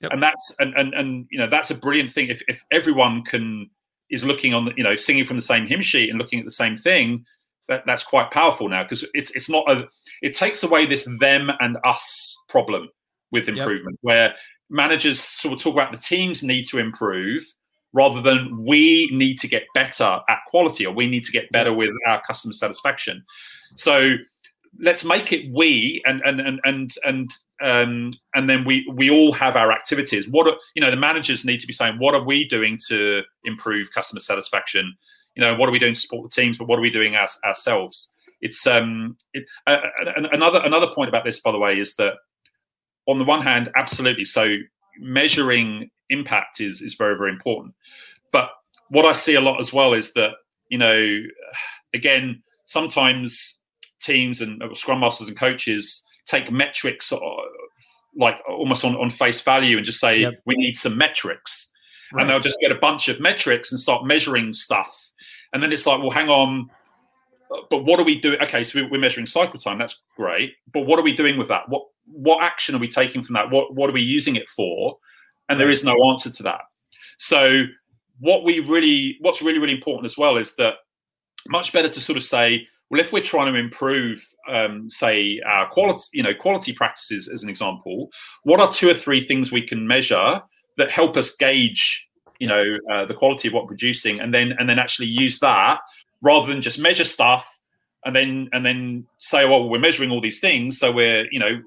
Yep. 0.01 0.13
And 0.13 0.23
that's 0.23 0.55
and, 0.59 0.73
and 0.75 0.93
and 0.93 1.27
you 1.31 1.39
know 1.39 1.49
that's 1.49 1.71
a 1.71 1.75
brilliant 1.75 2.13
thing. 2.13 2.29
If 2.29 2.41
if 2.47 2.63
everyone 2.71 3.23
can 3.23 3.69
is 4.09 4.23
looking 4.23 4.53
on 4.53 4.65
the 4.65 4.73
you 4.77 4.83
know 4.83 4.95
singing 4.95 5.25
from 5.25 5.37
the 5.37 5.41
same 5.41 5.67
hymn 5.67 5.81
sheet 5.81 6.09
and 6.09 6.17
looking 6.17 6.39
at 6.39 6.45
the 6.45 6.51
same 6.51 6.77
thing, 6.77 7.25
that 7.67 7.83
that's 7.85 8.03
quite 8.03 8.31
powerful 8.31 8.69
now 8.69 8.83
because 8.83 9.05
it's 9.13 9.31
it's 9.31 9.49
not 9.49 9.69
a 9.69 9.87
it 10.21 10.35
takes 10.35 10.63
away 10.63 10.85
this 10.85 11.07
them 11.19 11.51
and 11.59 11.77
us 11.83 12.37
problem 12.49 12.89
with 13.31 13.47
improvement 13.49 13.97
yep. 14.01 14.07
where 14.07 14.35
managers 14.69 15.19
sort 15.19 15.53
of 15.53 15.61
talk 15.61 15.73
about 15.73 15.91
the 15.91 15.97
teams 15.97 16.43
need 16.43 16.65
to 16.65 16.77
improve 16.77 17.43
rather 17.93 18.21
than 18.21 18.63
we 18.65 19.09
need 19.11 19.39
to 19.39 19.47
get 19.47 19.63
better 19.73 20.19
at 20.29 20.39
quality 20.47 20.85
or 20.85 20.93
we 20.93 21.07
need 21.07 21.23
to 21.23 21.31
get 21.31 21.49
better 21.51 21.73
with 21.73 21.89
our 22.05 22.21
customer 22.25 22.53
satisfaction. 22.53 23.23
So 23.75 24.15
let's 24.79 25.03
make 25.03 25.31
it 25.31 25.51
we 25.53 26.01
and 26.05 26.21
and 26.25 26.39
and 26.39 26.59
and 26.63 26.95
and 27.03 27.31
um, 27.61 28.11
and 28.35 28.49
then 28.49 28.63
we 28.65 28.91
we 28.93 29.09
all 29.09 29.33
have 29.33 29.55
our 29.55 29.71
activities. 29.71 30.27
What 30.27 30.47
are, 30.47 30.55
you 30.75 30.81
know, 30.81 30.91
the 30.91 30.97
managers 30.97 31.45
need 31.45 31.59
to 31.59 31.67
be 31.67 31.73
saying, 31.73 31.97
what 31.99 32.13
are 32.13 32.23
we 32.23 32.47
doing 32.47 32.77
to 32.87 33.23
improve 33.43 33.91
customer 33.93 34.19
satisfaction? 34.19 34.95
You 35.35 35.41
know, 35.41 35.55
what 35.55 35.69
are 35.69 35.71
we 35.71 35.79
doing 35.79 35.93
to 35.93 35.99
support 35.99 36.29
the 36.29 36.41
teams, 36.41 36.57
but 36.57 36.67
what 36.67 36.79
are 36.79 36.81
we 36.81 36.89
doing 36.89 37.15
as, 37.15 37.37
ourselves? 37.45 38.11
It's 38.41 38.65
um, 38.67 39.17
it, 39.33 39.45
uh, 39.65 39.77
another 40.31 40.61
another 40.63 40.87
point 40.87 41.09
about 41.09 41.25
this, 41.25 41.39
by 41.39 41.51
the 41.51 41.57
way, 41.57 41.79
is 41.79 41.95
that 41.95 42.13
on 43.07 43.17
the 43.17 43.25
one 43.25 43.41
hand, 43.41 43.71
absolutely. 43.75 44.25
So 44.25 44.57
measuring 44.99 45.89
impact 46.09 46.61
is 46.61 46.81
is 46.81 46.93
very 46.95 47.17
very 47.17 47.31
important. 47.31 47.73
But 48.31 48.49
what 48.89 49.05
I 49.05 49.11
see 49.11 49.35
a 49.35 49.41
lot 49.41 49.59
as 49.59 49.73
well 49.73 49.93
is 49.93 50.13
that 50.13 50.31
you 50.69 50.77
know, 50.77 51.21
again, 51.93 52.43
sometimes 52.65 53.56
teams 54.07 54.41
and 54.41 54.61
uh, 54.63 54.73
scrum 54.73 54.99
masters 54.99 55.27
and 55.27 55.37
coaches 55.37 56.03
take 56.25 56.51
metrics 56.51 57.11
uh, 57.11 57.19
like 58.17 58.35
almost 58.49 58.83
on, 58.83 58.95
on 58.95 59.09
face 59.09 59.41
value 59.41 59.77
and 59.77 59.85
just 59.85 59.99
say 59.99 60.19
yep. 60.19 60.33
we 60.45 60.55
need 60.55 60.75
some 60.75 60.97
metrics. 60.97 61.67
Right. 62.13 62.21
and 62.21 62.29
they'll 62.29 62.39
just 62.39 62.59
get 62.61 62.71
a 62.71 62.75
bunch 62.75 63.09
of 63.09 63.19
metrics 63.19 63.69
and 63.73 63.81
start 63.81 64.05
measuring 64.05 64.53
stuff. 64.53 65.11
And 65.51 65.61
then 65.61 65.73
it's 65.73 65.85
like 65.85 65.99
well 65.99 66.09
hang 66.09 66.29
on 66.29 66.69
but 67.69 67.85
what 67.85 67.99
are 67.99 68.03
we 68.03 68.19
doing? 68.19 68.41
Okay 68.41 68.63
so 68.63 68.87
we're 68.89 68.99
measuring 68.99 69.25
cycle 69.25 69.59
time. 69.59 69.77
That's 69.77 69.99
great. 70.15 70.53
But 70.73 70.85
what 70.85 70.99
are 70.99 71.03
we 71.03 71.13
doing 71.13 71.37
with 71.37 71.47
that? 71.49 71.67
What 71.67 71.83
what 72.05 72.43
action 72.43 72.75
are 72.75 72.79
we 72.79 72.87
taking 72.87 73.23
from 73.23 73.33
that? 73.33 73.49
What 73.51 73.75
what 73.75 73.89
are 73.89 73.93
we 73.93 74.01
using 74.01 74.35
it 74.35 74.49
for? 74.49 74.97
And 75.49 75.59
there 75.59 75.71
is 75.71 75.83
no 75.83 75.95
answer 76.11 76.29
to 76.29 76.43
that. 76.43 76.61
So 77.17 77.63
what 78.19 78.43
we 78.43 78.59
really 78.59 79.17
what's 79.21 79.41
really 79.41 79.59
really 79.59 79.73
important 79.73 80.05
as 80.05 80.17
well 80.17 80.37
is 80.37 80.55
that 80.55 80.75
much 81.47 81.71
better 81.71 81.89
to 81.89 82.01
sort 82.01 82.17
of 82.17 82.23
say 82.23 82.67
well, 82.89 83.01
if 83.01 83.11
we're 83.11 83.23
trying 83.23 83.51
to 83.51 83.59
improve, 83.59 84.25
um, 84.47 84.89
say, 84.89 85.41
our 85.45 85.67
quality, 85.69 86.03
you 86.13 86.23
know, 86.23 86.33
quality 86.33 86.73
practices 86.73 87.27
as 87.27 87.43
an 87.43 87.49
example, 87.49 88.09
what 88.43 88.59
are 88.59 88.71
two 88.71 88.89
or 88.89 88.93
three 88.93 89.19
things 89.19 89.51
we 89.51 89.61
can 89.61 89.85
measure 89.85 90.41
that 90.77 90.91
help 90.91 91.17
us 91.17 91.35
gauge, 91.35 92.07
you 92.39 92.47
know, 92.47 92.77
uh, 92.91 93.05
the 93.05 93.13
quality 93.13 93.47
of 93.47 93.53
what 93.53 93.63
we're 93.63 93.69
producing, 93.69 94.19
and 94.19 94.33
then 94.33 94.53
and 94.59 94.69
then 94.69 94.79
actually 94.79 95.07
use 95.07 95.39
that 95.39 95.79
rather 96.21 96.47
than 96.47 96.61
just 96.61 96.79
measure 96.79 97.03
stuff 97.03 97.59
and 98.05 98.15
then 98.15 98.49
and 98.53 98.65
then 98.65 99.05
say, 99.17 99.45
well, 99.45 99.67
we're 99.67 99.79
measuring 99.79 100.11
all 100.11 100.21
these 100.21 100.39
things, 100.39 100.79
so 100.79 100.91
we're, 100.91 101.27
you 101.31 101.39
know, 101.39 101.61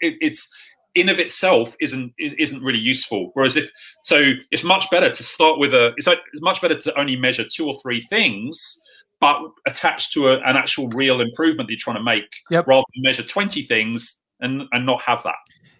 it, 0.00 0.16
it's 0.20 0.48
in 0.94 1.10
of 1.10 1.18
itself 1.18 1.76
isn't 1.78 2.14
isn't 2.18 2.62
really 2.62 2.78
useful. 2.78 3.32
Whereas 3.34 3.56
if 3.56 3.70
so, 4.02 4.32
it's 4.50 4.64
much 4.64 4.90
better 4.90 5.10
to 5.10 5.22
start 5.22 5.58
with 5.58 5.74
a. 5.74 5.92
It's, 5.98 6.06
it's 6.06 6.42
much 6.42 6.62
better 6.62 6.74
to 6.74 6.98
only 6.98 7.16
measure 7.16 7.44
two 7.44 7.66
or 7.66 7.78
three 7.82 8.00
things 8.00 8.80
but 9.26 9.70
attached 9.70 10.12
to 10.12 10.28
a, 10.28 10.36
an 10.40 10.56
actual 10.56 10.88
real 10.88 11.20
improvement 11.20 11.68
that 11.68 11.72
you're 11.72 11.78
trying 11.78 11.96
to 11.96 12.02
make 12.02 12.24
yep. 12.50 12.66
rather 12.66 12.84
than 12.94 13.02
measure 13.02 13.22
20 13.22 13.62
things 13.62 14.22
and, 14.40 14.62
and 14.72 14.86
not 14.86 15.02
have 15.02 15.22
that. 15.24 15.34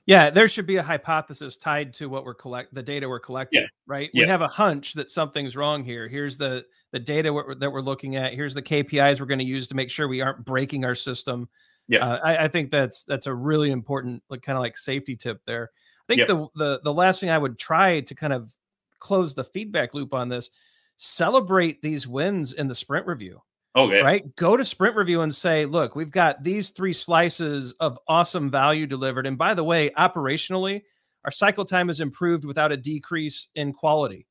Yeah, 0.06 0.30
there 0.30 0.46
should 0.46 0.66
be 0.66 0.76
a 0.76 0.82
hypothesis 0.82 1.56
tied 1.56 1.92
to 1.94 2.08
what 2.08 2.24
we're 2.24 2.34
collect 2.34 2.72
the 2.72 2.82
data 2.82 3.08
we're 3.08 3.18
collecting, 3.18 3.62
yeah. 3.62 3.68
right? 3.88 4.08
Yeah. 4.12 4.22
We 4.22 4.28
have 4.28 4.40
a 4.40 4.48
hunch 4.48 4.94
that 4.94 5.10
something's 5.10 5.56
wrong 5.56 5.84
here. 5.84 6.06
Here's 6.06 6.36
the 6.36 6.64
the 6.92 7.00
data 7.00 7.32
we're, 7.32 7.56
that 7.56 7.70
we're 7.70 7.80
looking 7.80 8.14
at. 8.14 8.32
Here's 8.32 8.54
the 8.54 8.62
KPIs 8.62 9.18
we're 9.18 9.26
going 9.26 9.40
to 9.40 9.44
use 9.44 9.66
to 9.68 9.74
make 9.74 9.90
sure 9.90 10.06
we 10.06 10.20
aren't 10.20 10.44
breaking 10.44 10.84
our 10.84 10.94
system. 10.94 11.48
Yeah, 11.88 12.06
uh, 12.06 12.20
I, 12.22 12.44
I, 12.44 12.48
think 12.48 12.70
that's 12.70 13.04
that's 13.04 13.26
a 13.26 13.34
really 13.34 13.72
important, 13.72 14.22
like 14.30 14.42
kind 14.42 14.56
of 14.56 14.62
like 14.62 14.76
safety 14.76 15.16
tip 15.16 15.40
there. 15.44 15.70
I 16.08 16.14
think 16.14 16.20
yeah. 16.20 16.26
the 16.26 16.48
the 16.54 16.80
the 16.84 16.94
last 16.94 17.18
thing 17.18 17.30
I 17.30 17.38
would 17.38 17.58
try 17.58 18.00
to 18.00 18.14
kind 18.14 18.32
of 18.32 18.54
close 19.00 19.34
the 19.34 19.44
feedback 19.44 19.92
loop 19.92 20.14
on 20.14 20.28
this 20.28 20.50
celebrate 20.96 21.82
these 21.82 22.06
wins 22.06 22.52
in 22.52 22.68
the 22.68 22.74
sprint 22.74 23.06
review. 23.06 23.42
Okay. 23.74 24.00
Right. 24.00 24.34
Go 24.36 24.56
to 24.56 24.64
sprint 24.64 24.96
review 24.96 25.20
and 25.20 25.34
say, 25.34 25.66
look, 25.66 25.94
we've 25.94 26.10
got 26.10 26.42
these 26.42 26.70
three 26.70 26.94
slices 26.94 27.72
of 27.78 27.98
awesome 28.08 28.50
value 28.50 28.86
delivered. 28.86 29.26
And 29.26 29.36
by 29.36 29.52
the 29.52 29.64
way, 29.64 29.90
operationally, 29.90 30.82
our 31.26 31.30
cycle 31.30 31.64
time 31.64 31.88
has 31.88 32.00
improved 32.00 32.46
without 32.46 32.72
a 32.72 32.76
decrease 32.76 33.48
in 33.54 33.74
quality. 33.74 34.26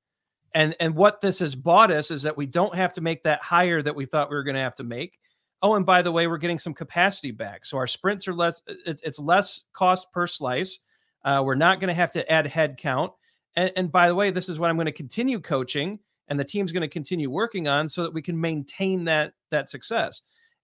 And 0.56 0.76
and 0.80 0.96
what 0.96 1.22
this 1.22 1.38
has 1.40 1.54
bought 1.54 1.92
us 1.92 2.10
is 2.10 2.24
that 2.24 2.38
we 2.38 2.48
don't 2.48 2.74
have 2.74 2.94
to 2.94 3.02
make 3.02 3.22
that 3.24 3.44
hire 3.44 3.84
that 3.84 3.96
we 3.96 4.06
thought 4.06 4.30
we 4.30 4.36
were 4.36 4.44
going 4.44 4.56
to 4.56 4.62
have 4.62 4.76
to 4.76 4.84
make. 4.84 5.20
Oh, 5.62 5.76
and 5.76 5.86
by 5.86 6.02
the 6.02 6.12
way, 6.12 6.28
we're 6.28 6.38
getting 6.38 6.60
some 6.60 6.74
capacity 6.74 7.32
back. 7.32 7.66
So 7.66 7.78
our 7.78 7.88
sprints 7.88 8.28
are 8.28 8.34
less, 8.34 8.62
it's, 8.68 9.02
it's 9.02 9.20
less 9.20 9.64
cost 9.74 10.12
per 10.12 10.28
slice. 10.28 10.80
Uh, 11.24 11.42
we're 11.46 11.56
not 11.56 11.80
going 11.80 11.88
to 11.88 11.94
have 11.94 12.12
to 12.14 12.32
add 12.32 12.48
head 12.48 12.78
count. 12.78 13.12
And, 13.56 13.72
and 13.76 13.92
by 13.92 14.08
the 14.08 14.16
way, 14.16 14.32
this 14.32 14.48
is 14.48 14.60
what 14.60 14.70
I'm 14.70 14.76
going 14.76 14.86
to 14.86 14.92
continue 14.92 15.40
coaching 15.40 16.00
and 16.28 16.40
the 16.40 16.44
team's 16.44 16.72
going 16.72 16.82
to 16.82 16.88
continue 16.88 17.30
working 17.30 17.68
on 17.68 17.88
so 17.88 18.04
that 18.04 18.14
we 18.14 18.22
can 18.22 18.40
maintain 18.40 19.06
that 19.06 19.34
that 19.52 19.70
success. 19.70 20.22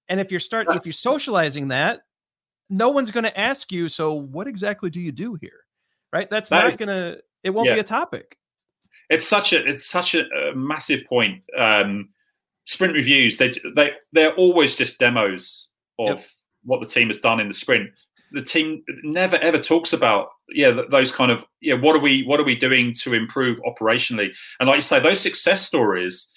And 0.10 0.20
if 0.20 0.32
you're 0.32 0.40
starting 0.40 0.76
if 0.76 0.86
you're 0.86 0.94
socializing 0.94 1.68
that, 1.70 2.02
no 2.70 2.90
one's 2.90 3.12
going 3.12 3.24
to 3.24 3.40
ask 3.40 3.72
you, 3.72 3.88
so 3.88 4.14
what 4.14 4.48
exactly 4.48 4.90
do 4.90 5.00
you 5.00 5.12
do 5.12 5.36
here? 5.36 5.66
Right? 6.12 6.30
That's 6.30 6.50
that 6.50 6.64
not 6.64 6.86
going 6.86 7.00
to 7.00 7.22
it 7.44 7.52
won't 7.52 7.68
yeah. 7.68 7.76
be 7.76 7.80
a 7.80 7.84
topic. 7.84 8.38
It's 9.10 9.28
such 9.28 9.54
a 9.54 9.68
it's 9.68 9.90
such 9.90 10.16
a, 10.16 10.24
a 10.30 10.56
massive 10.56 11.06
point. 11.08 11.44
Um 11.58 12.10
sprint 12.66 12.94
reviews 12.94 13.38
they 13.38 13.52
they 13.76 13.92
they're 14.14 14.36
always 14.36 14.76
just 14.76 15.00
demos 15.00 15.70
of 15.98 16.20
yep. 16.20 16.26
what 16.64 16.80
the 16.80 16.86
team 16.86 17.08
has 17.08 17.18
done 17.18 17.40
in 17.40 17.48
the 17.48 17.54
sprint 17.54 17.90
the 18.32 18.42
team 18.42 18.84
never 19.04 19.38
ever 19.38 19.58
talks 19.58 19.94
about 19.94 20.30
yeah 20.54 20.82
those 20.90 21.12
kind 21.12 21.32
of 21.32 21.46
yeah 21.62 21.76
what 21.76 21.96
are 21.96 22.00
we 22.00 22.24
what 22.24 22.40
are 22.40 22.44
we 22.44 22.56
doing 22.56 22.94
to 23.02 23.14
improve 23.14 23.60
operationally? 23.62 24.30
And 24.60 24.68
like 24.68 24.78
you 24.78 24.82
say 24.82 25.00
those 25.00 25.20
success 25.20 25.62
stories 25.62 26.28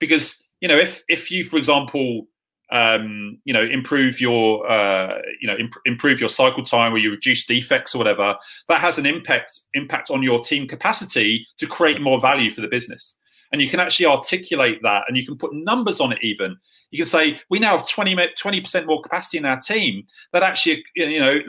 because 0.00 0.42
you 0.60 0.68
know 0.68 0.78
if 0.78 1.02
if 1.08 1.30
you 1.30 1.44
for 1.44 1.56
example 1.56 2.26
um, 2.72 3.38
you 3.44 3.52
know 3.52 3.62
improve 3.62 4.20
your 4.20 4.68
uh, 4.70 5.18
you 5.40 5.46
know 5.46 5.56
imp- 5.56 5.80
improve 5.84 6.20
your 6.20 6.28
cycle 6.28 6.64
time 6.64 6.92
or 6.92 6.98
you 6.98 7.10
reduce 7.10 7.46
defects 7.46 7.94
or 7.94 7.98
whatever 7.98 8.34
that 8.68 8.80
has 8.80 8.98
an 8.98 9.06
impact 9.06 9.60
impact 9.74 10.10
on 10.10 10.22
your 10.22 10.40
team 10.40 10.66
capacity 10.66 11.46
to 11.58 11.66
create 11.66 12.00
more 12.00 12.20
value 12.20 12.50
for 12.50 12.62
the 12.62 12.68
business 12.68 13.16
and 13.54 13.62
you 13.62 13.70
can 13.70 13.78
actually 13.78 14.06
articulate 14.06 14.80
that 14.82 15.04
and 15.06 15.16
you 15.16 15.24
can 15.24 15.38
put 15.38 15.54
numbers 15.54 16.00
on 16.00 16.12
it 16.12 16.18
even 16.22 16.58
you 16.94 16.98
can 16.98 17.06
say 17.06 17.40
we 17.50 17.58
now 17.58 17.76
have 17.76 17.88
20 17.88 18.60
percent 18.60 18.86
more 18.86 19.02
capacity 19.02 19.36
in 19.36 19.44
our 19.44 19.58
team. 19.58 20.06
That 20.32 20.44
actually, 20.44 20.84
you 20.94 21.18
know, 21.18 21.40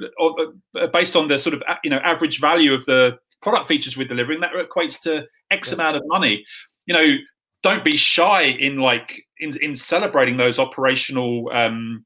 uh, 0.76 0.88
based 0.88 1.16
on 1.16 1.28
the 1.28 1.38
sort 1.38 1.54
of 1.54 1.62
you 1.84 1.92
know 1.92 1.98
average 1.98 2.42
value 2.42 2.74
of 2.74 2.84
the 2.86 3.20
product 3.44 3.68
features 3.68 3.96
we're 3.96 4.08
delivering, 4.08 4.40
that 4.40 4.54
equates 4.54 5.00
to 5.02 5.28
X 5.52 5.68
yeah. 5.68 5.76
amount 5.76 5.98
of 5.98 6.04
money. 6.08 6.44
You 6.88 6.96
know, 6.96 7.16
don't 7.62 7.84
be 7.84 7.96
shy 7.96 8.42
in 8.42 8.78
like 8.78 9.22
in 9.38 9.56
in 9.58 9.76
celebrating 9.76 10.38
those 10.38 10.58
operational 10.58 11.52
um, 11.54 12.04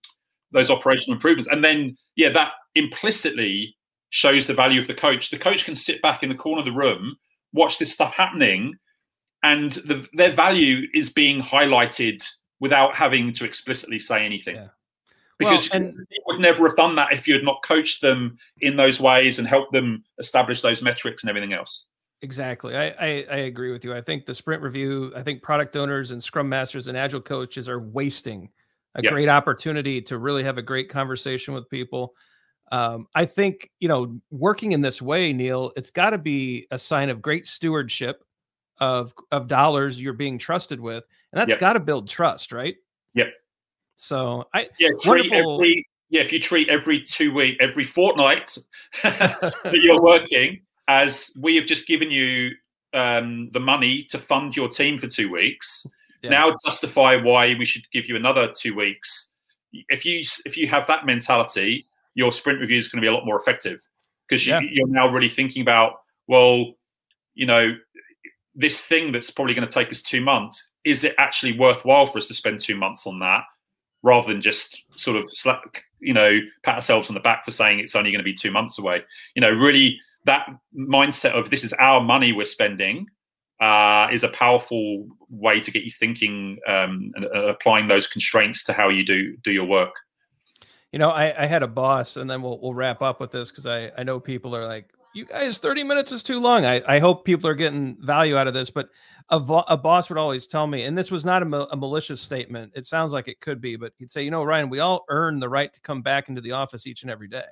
those 0.51 0.69
operational 0.69 1.15
improvements, 1.15 1.47
and 1.49 1.63
then 1.63 1.95
yeah, 2.17 2.33
that 2.33 2.51
implicitly 2.75 3.73
shows 4.09 4.47
the 4.47 4.53
value 4.53 4.81
of 4.81 4.87
the 4.87 4.93
coach. 4.93 5.29
The 5.29 5.37
coach 5.37 5.63
can 5.63 5.75
sit 5.75 6.01
back 6.01 6.23
in 6.23 6.29
the 6.29 6.35
corner 6.35 6.59
of 6.59 6.65
the 6.65 6.73
room, 6.73 7.15
watch 7.53 7.79
this 7.79 7.93
stuff 7.93 8.13
happening, 8.13 8.73
and 9.43 9.73
the, 9.73 10.07
their 10.13 10.31
value 10.31 10.87
is 10.93 11.09
being 11.09 11.41
highlighted 11.41 12.23
without 12.59 12.95
having 12.95 13.31
to 13.33 13.45
explicitly 13.45 13.99
say 13.99 14.25
anything. 14.25 14.55
Yeah. 14.55 14.67
Because 15.37 15.69
well, 15.69 15.77
and, 15.77 15.85
you 16.09 16.21
would 16.27 16.41
never 16.41 16.67
have 16.67 16.75
done 16.75 16.95
that 16.95 17.13
if 17.13 17.25
you 17.25 17.33
had 17.33 17.43
not 17.45 17.63
coached 17.63 18.01
them 18.01 18.37
in 18.59 18.75
those 18.75 18.99
ways 18.99 19.39
and 19.39 19.47
helped 19.47 19.71
them 19.71 20.03
establish 20.17 20.61
those 20.61 20.81
metrics 20.81 21.23
and 21.23 21.29
everything 21.29 21.53
else. 21.53 21.85
Exactly. 22.21 22.75
I, 22.75 22.87
I, 22.99 23.25
I 23.31 23.37
agree 23.37 23.71
with 23.71 23.85
you. 23.85 23.93
I 23.93 24.01
think 24.01 24.25
the 24.25 24.33
sprint 24.33 24.61
review, 24.61 25.13
I 25.15 25.23
think 25.23 25.41
product 25.41 25.77
owners 25.77 26.11
and 26.11 26.21
scrum 26.21 26.49
masters 26.49 26.89
and 26.89 26.97
agile 26.97 27.21
coaches 27.21 27.69
are 27.69 27.79
wasting 27.79 28.49
a 28.95 29.01
great 29.01 29.29
opportunity 29.29 30.01
to 30.01 30.17
really 30.17 30.43
have 30.43 30.57
a 30.57 30.61
great 30.61 30.89
conversation 30.89 31.53
with 31.53 31.69
people. 31.69 32.13
Um, 32.71 33.07
I 33.15 33.25
think 33.25 33.69
you 33.79 33.87
know, 33.87 34.19
working 34.31 34.73
in 34.73 34.81
this 34.81 35.01
way, 35.01 35.31
Neil, 35.31 35.71
it's 35.77 35.91
got 35.91 36.09
to 36.09 36.17
be 36.17 36.67
a 36.71 36.77
sign 36.77 37.09
of 37.09 37.21
great 37.21 37.45
stewardship 37.45 38.23
of 38.79 39.13
of 39.31 39.47
dollars 39.47 40.01
you're 40.01 40.13
being 40.13 40.37
trusted 40.37 40.79
with, 40.79 41.03
and 41.31 41.39
that's 41.39 41.49
yep. 41.49 41.59
got 41.59 41.73
to 41.73 41.79
build 41.79 42.09
trust, 42.09 42.51
right? 42.51 42.75
Yep. 43.13 43.33
So 43.95 44.45
I 44.53 44.69
yeah, 44.79 44.89
treat 45.01 45.31
every 45.31 45.87
yeah 46.09 46.21
if 46.21 46.31
you 46.31 46.39
treat 46.39 46.69
every 46.69 47.01
two 47.01 47.33
week 47.33 47.57
every 47.59 47.83
fortnight 47.83 48.57
that 49.03 49.79
you're 49.81 50.01
working 50.01 50.61
as 50.87 51.31
we 51.39 51.55
have 51.55 51.65
just 51.65 51.87
given 51.87 52.09
you 52.09 52.51
um, 52.93 53.49
the 53.51 53.59
money 53.59 54.03
to 54.09 54.17
fund 54.17 54.55
your 54.55 54.67
team 54.67 54.97
for 54.97 55.07
two 55.07 55.31
weeks. 55.31 55.85
Yeah. 56.23 56.31
Now 56.31 56.55
justify 56.65 57.15
why 57.15 57.55
we 57.57 57.65
should 57.65 57.83
give 57.91 58.07
you 58.07 58.15
another 58.15 58.51
two 58.57 58.75
weeks. 58.75 59.29
If 59.71 60.05
you 60.05 60.23
if 60.45 60.57
you 60.57 60.67
have 60.67 60.87
that 60.87 61.05
mentality, 61.05 61.85
your 62.15 62.31
sprint 62.31 62.59
review 62.59 62.77
is 62.77 62.87
going 62.87 63.01
to 63.01 63.05
be 63.05 63.07
a 63.07 63.13
lot 63.13 63.25
more 63.25 63.39
effective 63.39 63.85
because 64.27 64.45
you, 64.45 64.53
yeah. 64.53 64.61
you're 64.71 64.87
now 64.87 65.07
really 65.07 65.29
thinking 65.29 65.61
about 65.61 66.01
well, 66.27 66.73
you 67.35 67.45
know, 67.45 67.75
this 68.55 68.79
thing 68.81 69.11
that's 69.11 69.29
probably 69.29 69.53
going 69.53 69.67
to 69.67 69.73
take 69.73 69.89
us 69.91 70.01
two 70.01 70.21
months. 70.21 70.69
Is 70.83 71.03
it 71.03 71.15
actually 71.17 71.57
worthwhile 71.57 72.05
for 72.05 72.17
us 72.17 72.27
to 72.27 72.33
spend 72.33 72.59
two 72.59 72.75
months 72.75 73.05
on 73.05 73.19
that, 73.19 73.43
rather 74.01 74.27
than 74.27 74.41
just 74.41 74.81
sort 74.91 75.17
of 75.17 75.29
slap, 75.29 75.61
you 75.99 76.13
know, 76.13 76.39
pat 76.63 76.75
ourselves 76.75 77.09
on 77.09 77.13
the 77.13 77.19
back 77.19 77.45
for 77.45 77.51
saying 77.51 77.79
it's 77.79 77.95
only 77.95 78.11
going 78.11 78.19
to 78.19 78.23
be 78.23 78.33
two 78.33 78.51
months 78.51 78.79
away? 78.79 79.03
You 79.35 79.41
know, 79.41 79.51
really 79.51 79.99
that 80.25 80.49
mindset 80.77 81.31
of 81.31 81.49
this 81.49 81.63
is 81.63 81.73
our 81.73 82.01
money 82.01 82.31
we're 82.31 82.45
spending 82.45 83.07
uh, 83.61 84.07
is 84.11 84.23
a 84.23 84.29
powerful 84.29 85.07
way 85.29 85.59
to 85.59 85.71
get 85.71 85.83
you 85.83 85.91
thinking 85.91 86.59
um, 86.67 87.11
and 87.15 87.25
uh, 87.25 87.47
applying 87.47 87.87
those 87.87 88.07
constraints 88.07 88.63
to 88.63 88.73
how 88.73 88.89
you 88.89 89.05
do 89.05 89.35
do 89.43 89.51
your 89.51 89.65
work. 89.65 89.93
You 90.91 90.99
know, 90.99 91.09
I, 91.09 91.43
I 91.43 91.45
had 91.45 91.61
a 91.61 91.67
boss, 91.67 92.17
and 92.17 92.29
then 92.29 92.41
we'll 92.41 92.59
we'll 92.61 92.73
wrap 92.73 93.01
up 93.01 93.19
with 93.19 93.31
this 93.31 93.51
because 93.51 93.65
I 93.65 93.91
I 93.97 94.03
know 94.03 94.19
people 94.19 94.55
are 94.55 94.65
like, 94.65 94.89
you 95.13 95.25
guys, 95.25 95.57
thirty 95.57 95.83
minutes 95.83 96.11
is 96.11 96.23
too 96.23 96.39
long. 96.39 96.65
I 96.65 96.81
I 96.87 96.99
hope 96.99 97.25
people 97.25 97.49
are 97.49 97.55
getting 97.55 97.97
value 98.01 98.37
out 98.37 98.47
of 98.47 98.53
this, 98.53 98.69
but 98.69 98.89
a, 99.29 99.39
vo- 99.39 99.65
a 99.67 99.77
boss 99.77 100.09
would 100.09 100.17
always 100.17 100.47
tell 100.47 100.67
me, 100.67 100.83
and 100.83 100.97
this 100.97 101.11
was 101.11 101.23
not 101.23 101.43
a, 101.43 101.45
ma- 101.45 101.67
a 101.71 101.77
malicious 101.77 102.19
statement. 102.19 102.71
It 102.75 102.85
sounds 102.85 103.13
like 103.13 103.27
it 103.27 103.39
could 103.41 103.61
be, 103.61 103.75
but 103.75 103.93
he'd 103.97 104.09
say, 104.09 104.23
you 104.23 104.31
know, 104.31 104.43
Ryan, 104.43 104.69
we 104.69 104.79
all 104.79 105.05
earn 105.09 105.39
the 105.39 105.49
right 105.49 105.71
to 105.71 105.81
come 105.81 106.01
back 106.01 106.29
into 106.29 106.41
the 106.41 106.51
office 106.51 106.87
each 106.87 107.03
and 107.03 107.11
every 107.11 107.27
day. 107.27 107.45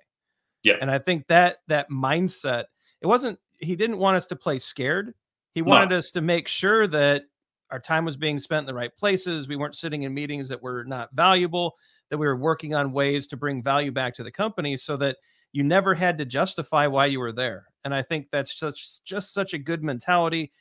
Yeah. 0.64 0.76
And 0.82 0.90
I 0.90 0.98
think 0.98 1.28
that 1.28 1.58
that 1.68 1.90
mindset, 1.90 2.66
it 3.02 3.08
wasn't 3.08 3.40
he 3.60 3.76
didn't 3.76 3.98
want 3.98 4.18
us 4.18 4.28
to 4.28 4.36
play 4.36 4.58
scared. 4.58 5.14
He 5.54 5.62
wanted 5.62 5.90
no. 5.90 5.98
us 5.98 6.12
to 6.12 6.22
make 6.22 6.48
sure 6.48 6.88
that 6.88 7.24
our 7.72 7.80
time 7.80 8.06
was 8.06 8.18
being 8.18 8.40
spent 8.40 8.64
in 8.64 8.68
the 8.68 8.74
right 8.74 8.96
places. 8.96 9.48
We 9.48 9.56
weren't 9.56 9.76
sitting 9.76 10.04
in 10.04 10.14
meetings 10.14 10.50
that 10.50 10.62
were 10.62 10.84
not 10.84 11.10
valuable, 11.14 11.76
that 12.10 12.18
we 12.18 12.28
were 12.28 12.36
working 12.36 12.76
on 12.76 12.92
ways 12.92 13.28
to 13.28 13.38
bring 13.38 13.62
value 13.64 13.92
back 13.92 14.14
to 14.16 14.24
the 14.24 14.32
company 14.32 14.78
so 14.78 14.98
that 14.98 15.18
you 15.52 15.64
never 15.64 15.94
had 15.94 16.18
to 16.18 16.26
justify 16.26 16.88
why 16.88 17.06
you 17.06 17.20
were 17.20 17.32
there. 17.32 17.68
And 17.84 17.94
I 17.94 18.02
think 18.02 18.28
that's 18.32 18.58
such 18.58 19.04
just 19.04 19.34
such 19.34 19.54
a 19.54 19.58
good 19.58 19.84
mentality. 19.84 20.52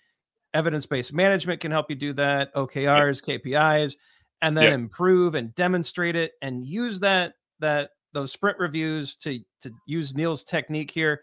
Evidence-based 0.55 1.13
management 1.13 1.61
can 1.61 1.71
help 1.71 1.91
you 1.91 1.97
do 1.97 2.13
that, 2.15 2.55
OKRs, 2.55 3.23
KPIs, 3.23 3.97
and 4.43 4.57
then 4.57 4.73
improve 4.73 5.35
and 5.35 5.55
demonstrate 5.55 6.17
it 6.17 6.33
and 6.41 6.65
use 6.65 7.01
that 7.01 7.35
that 7.59 7.91
those 8.13 8.33
sprint 8.33 8.59
reviews 8.59 9.15
to 9.17 9.41
to 9.61 9.71
use 9.87 10.15
Neil's 10.15 10.45
technique 10.45 10.91
here, 10.91 11.23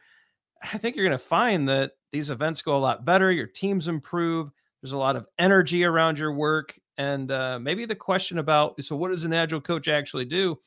I 0.61 0.77
think 0.77 0.95
you're 0.95 1.05
going 1.05 1.17
to 1.17 1.23
find 1.23 1.67
that 1.69 1.93
these 2.11 2.29
events 2.29 2.61
go 2.61 2.77
a 2.77 2.79
lot 2.79 3.05
better. 3.05 3.31
Your 3.31 3.47
teams 3.47 3.87
improve. 3.87 4.51
There's 4.81 4.91
a 4.91 4.97
lot 4.97 5.15
of 5.15 5.25
energy 5.39 5.83
around 5.85 6.19
your 6.19 6.33
work, 6.33 6.77
and 6.97 7.31
uh, 7.31 7.57
maybe 7.59 7.85
the 7.85 7.95
question 7.95 8.37
about 8.37 8.83
so 8.83 8.95
what 8.95 9.09
does 9.09 9.23
an 9.23 9.33
agile 9.33 9.61
coach 9.61 9.87
actually 9.87 10.25
do? 10.25 10.59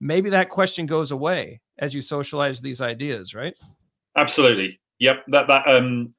Maybe 0.00 0.30
that 0.30 0.50
question 0.50 0.86
goes 0.86 1.10
away 1.10 1.60
as 1.78 1.94
you 1.94 2.00
socialize 2.00 2.60
these 2.60 2.80
ideas, 2.80 3.34
right? 3.34 3.54
Absolutely. 4.16 4.78
Yep. 5.00 5.24
That 5.28 5.46
that 5.48 5.66
um, 5.66 6.14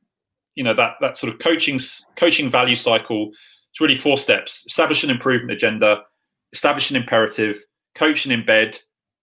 you 0.56 0.64
know 0.64 0.74
that 0.74 0.96
that 1.02 1.18
sort 1.18 1.34
of 1.34 1.40
coaching 1.40 1.80
coaching 2.16 2.50
value 2.50 2.76
cycle. 2.76 3.32
It's 3.72 3.82
really 3.82 3.96
four 3.96 4.18
steps: 4.18 4.64
establish 4.68 5.04
an 5.04 5.10
improvement 5.10 5.52
agenda, 5.52 6.02
establish 6.54 6.90
an 6.90 6.98
imperative, 6.98 7.62
coach 7.94 8.26
and 8.26 8.46
embed, 8.46 8.78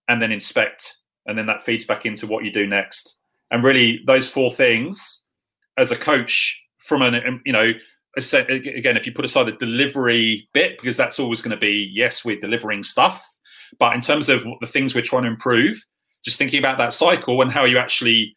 and 0.08 0.20
then 0.20 0.32
inspect 0.32 0.96
and 1.26 1.38
then 1.38 1.46
that 1.46 1.62
feeds 1.62 1.84
back 1.84 2.06
into 2.06 2.26
what 2.26 2.44
you 2.44 2.52
do 2.52 2.66
next 2.66 3.16
and 3.50 3.62
really 3.62 4.00
those 4.06 4.28
four 4.28 4.50
things 4.50 5.24
as 5.78 5.90
a 5.90 5.96
coach 5.96 6.60
from 6.78 7.02
an 7.02 7.14
um, 7.26 7.40
you 7.44 7.52
know 7.52 7.72
again 8.16 8.96
if 8.96 9.06
you 9.06 9.12
put 9.12 9.24
aside 9.24 9.46
the 9.46 9.52
delivery 9.52 10.48
bit 10.52 10.78
because 10.78 10.96
that's 10.96 11.18
always 11.18 11.40
going 11.40 11.50
to 11.50 11.56
be 11.56 11.90
yes 11.94 12.24
we're 12.24 12.38
delivering 12.38 12.82
stuff 12.82 13.26
but 13.78 13.94
in 13.94 14.00
terms 14.00 14.28
of 14.28 14.44
the 14.60 14.66
things 14.66 14.94
we're 14.94 15.00
trying 15.00 15.22
to 15.22 15.28
improve 15.28 15.82
just 16.24 16.38
thinking 16.38 16.58
about 16.58 16.78
that 16.78 16.92
cycle 16.92 17.42
and 17.42 17.50
how 17.50 17.64
you 17.64 17.78
actually 17.78 18.36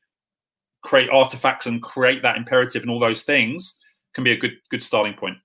create 0.83 1.09
artifacts 1.09 1.65
and 1.65 1.81
create 1.81 2.21
that 2.21 2.37
imperative 2.37 2.81
and 2.81 2.91
all 2.91 2.99
those 2.99 3.23
things 3.23 3.79
can 4.13 4.23
be 4.23 4.31
a 4.31 4.37
good 4.37 4.53
good 4.69 4.83
starting 4.83 5.13
point 5.13 5.37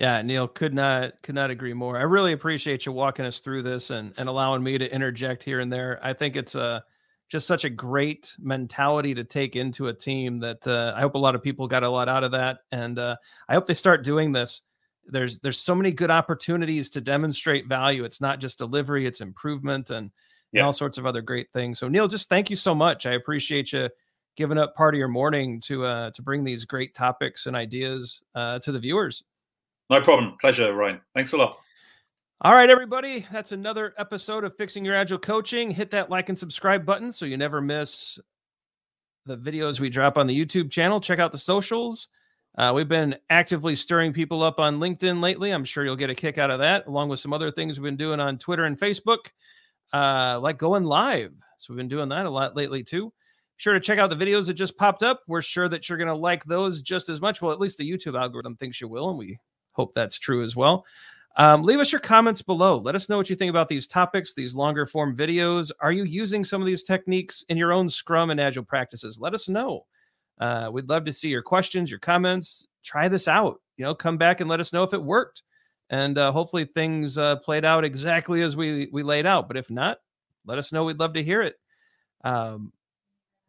yeah, 0.00 0.22
Neil 0.22 0.48
could 0.48 0.72
not 0.72 1.22
could 1.22 1.34
not 1.34 1.50
agree 1.50 1.74
more. 1.74 1.98
I 1.98 2.02
really 2.02 2.32
appreciate 2.32 2.86
you 2.86 2.92
walking 2.92 3.26
us 3.26 3.40
through 3.40 3.62
this 3.62 3.90
and 3.90 4.14
and 4.16 4.30
allowing 4.30 4.62
me 4.62 4.78
to 4.78 4.92
interject 4.92 5.42
here 5.42 5.60
and 5.60 5.70
there. 5.70 6.00
I 6.02 6.14
think 6.14 6.36
it's 6.36 6.54
a 6.54 6.82
just 7.28 7.46
such 7.46 7.64
a 7.64 7.70
great 7.70 8.34
mentality 8.38 9.14
to 9.14 9.24
take 9.24 9.56
into 9.56 9.88
a 9.88 9.92
team 9.92 10.40
that 10.40 10.66
uh, 10.66 10.94
I 10.96 11.02
hope 11.02 11.14
a 11.14 11.18
lot 11.18 11.34
of 11.34 11.42
people 11.42 11.68
got 11.68 11.84
a 11.84 11.88
lot 11.88 12.08
out 12.08 12.24
of 12.24 12.30
that, 12.32 12.60
and 12.72 12.98
uh, 12.98 13.16
I 13.48 13.52
hope 13.52 13.66
they 13.66 13.74
start 13.74 14.02
doing 14.02 14.32
this. 14.32 14.62
There's 15.04 15.38
there's 15.40 15.60
so 15.60 15.74
many 15.74 15.92
good 15.92 16.10
opportunities 16.10 16.88
to 16.90 17.02
demonstrate 17.02 17.68
value. 17.68 18.04
It's 18.04 18.22
not 18.22 18.40
just 18.40 18.56
delivery; 18.56 19.04
it's 19.04 19.20
improvement 19.20 19.90
and, 19.90 20.10
yeah. 20.52 20.60
and 20.60 20.66
all 20.66 20.72
sorts 20.72 20.98
of 20.98 21.06
other 21.06 21.22
great 21.22 21.48
things. 21.52 21.78
So 21.78 21.88
Neil, 21.88 22.08
just 22.08 22.28
thank 22.28 22.50
you 22.50 22.56
so 22.56 22.74
much. 22.74 23.06
I 23.06 23.12
appreciate 23.12 23.72
you 23.72 23.88
giving 24.36 24.58
up 24.58 24.74
part 24.74 24.94
of 24.94 24.98
your 24.98 25.08
morning 25.08 25.60
to 25.62 25.84
uh, 25.84 26.10
to 26.12 26.22
bring 26.22 26.44
these 26.44 26.64
great 26.64 26.94
topics 26.94 27.46
and 27.46 27.56
ideas 27.56 28.22
uh, 28.34 28.58
to 28.60 28.72
the 28.72 28.78
viewers. 28.78 29.22
No 29.88 30.00
problem. 30.00 30.36
Pleasure, 30.40 30.72
Ryan. 30.72 31.00
Thanks 31.14 31.32
a 31.32 31.36
lot. 31.36 31.58
All 32.42 32.54
right, 32.54 32.70
everybody. 32.70 33.26
That's 33.30 33.52
another 33.52 33.92
episode 33.98 34.44
of 34.44 34.56
Fixing 34.56 34.84
Your 34.84 34.94
Agile 34.94 35.18
Coaching. 35.18 35.70
Hit 35.70 35.90
that 35.90 36.08
like 36.08 36.30
and 36.30 36.38
subscribe 36.38 36.86
button 36.86 37.12
so 37.12 37.26
you 37.26 37.36
never 37.36 37.60
miss 37.60 38.18
the 39.26 39.36
videos 39.36 39.78
we 39.78 39.90
drop 39.90 40.16
on 40.16 40.26
the 40.26 40.46
YouTube 40.46 40.70
channel. 40.70 41.00
Check 41.00 41.18
out 41.18 41.32
the 41.32 41.38
socials. 41.38 42.08
Uh, 42.56 42.72
we've 42.74 42.88
been 42.88 43.14
actively 43.28 43.74
stirring 43.74 44.12
people 44.12 44.42
up 44.42 44.58
on 44.58 44.78
LinkedIn 44.80 45.22
lately. 45.22 45.50
I'm 45.50 45.64
sure 45.64 45.84
you'll 45.84 45.96
get 45.96 46.08
a 46.08 46.14
kick 46.14 46.38
out 46.38 46.50
of 46.50 46.60
that, 46.60 46.86
along 46.86 47.10
with 47.10 47.20
some 47.20 47.32
other 47.32 47.50
things 47.50 47.78
we've 47.78 47.84
been 47.84 47.96
doing 47.96 48.20
on 48.20 48.38
Twitter 48.38 48.64
and 48.64 48.78
Facebook, 48.78 49.28
uh, 49.92 50.38
like 50.40 50.58
going 50.58 50.84
live. 50.84 51.32
So 51.58 51.72
we've 51.72 51.78
been 51.78 51.88
doing 51.88 52.08
that 52.08 52.26
a 52.26 52.30
lot 52.30 52.56
lately 52.56 52.82
too. 52.82 53.12
Sure 53.56 53.74
to 53.74 53.80
check 53.80 53.98
out 53.98 54.08
the 54.08 54.16
videos 54.16 54.46
that 54.46 54.54
just 54.54 54.78
popped 54.78 55.02
up. 55.02 55.22
We're 55.26 55.42
sure 55.42 55.68
that 55.68 55.88
you're 55.88 55.98
going 55.98 56.08
to 56.08 56.14
like 56.14 56.44
those 56.44 56.80
just 56.80 57.08
as 57.08 57.20
much. 57.20 57.42
Well, 57.42 57.52
at 57.52 57.60
least 57.60 57.76
the 57.76 57.90
YouTube 57.90 58.18
algorithm 58.18 58.56
thinks 58.56 58.80
you 58.80 58.88
will, 58.88 59.10
and 59.10 59.18
we 59.18 59.38
Hope 59.72 59.94
that's 59.94 60.18
true 60.18 60.42
as 60.44 60.56
well. 60.56 60.84
Um, 61.36 61.62
leave 61.62 61.78
us 61.78 61.92
your 61.92 62.00
comments 62.00 62.42
below. 62.42 62.76
Let 62.76 62.94
us 62.94 63.08
know 63.08 63.16
what 63.16 63.30
you 63.30 63.36
think 63.36 63.50
about 63.50 63.68
these 63.68 63.86
topics, 63.86 64.34
these 64.34 64.54
longer 64.54 64.84
form 64.84 65.16
videos. 65.16 65.70
Are 65.80 65.92
you 65.92 66.04
using 66.04 66.44
some 66.44 66.60
of 66.60 66.66
these 66.66 66.82
techniques 66.82 67.44
in 67.48 67.56
your 67.56 67.72
own 67.72 67.88
Scrum 67.88 68.30
and 68.30 68.40
Agile 68.40 68.64
practices? 68.64 69.20
Let 69.20 69.32
us 69.32 69.48
know. 69.48 69.86
Uh, 70.40 70.70
we'd 70.72 70.88
love 70.88 71.04
to 71.04 71.12
see 71.12 71.28
your 71.28 71.42
questions, 71.42 71.90
your 71.90 72.00
comments. 72.00 72.66
Try 72.82 73.08
this 73.08 73.28
out. 73.28 73.60
You 73.76 73.84
know, 73.84 73.94
come 73.94 74.18
back 74.18 74.40
and 74.40 74.50
let 74.50 74.60
us 74.60 74.72
know 74.72 74.82
if 74.82 74.92
it 74.92 75.02
worked. 75.02 75.42
And 75.90 76.16
uh, 76.16 76.32
hopefully 76.32 76.64
things 76.64 77.18
uh, 77.18 77.36
played 77.36 77.64
out 77.64 77.84
exactly 77.84 78.42
as 78.42 78.56
we 78.56 78.88
we 78.92 79.02
laid 79.02 79.26
out. 79.26 79.48
But 79.48 79.56
if 79.56 79.70
not, 79.70 79.98
let 80.46 80.58
us 80.58 80.72
know. 80.72 80.84
We'd 80.84 81.00
love 81.00 81.14
to 81.14 81.22
hear 81.22 81.42
it. 81.42 81.56
Um, 82.22 82.72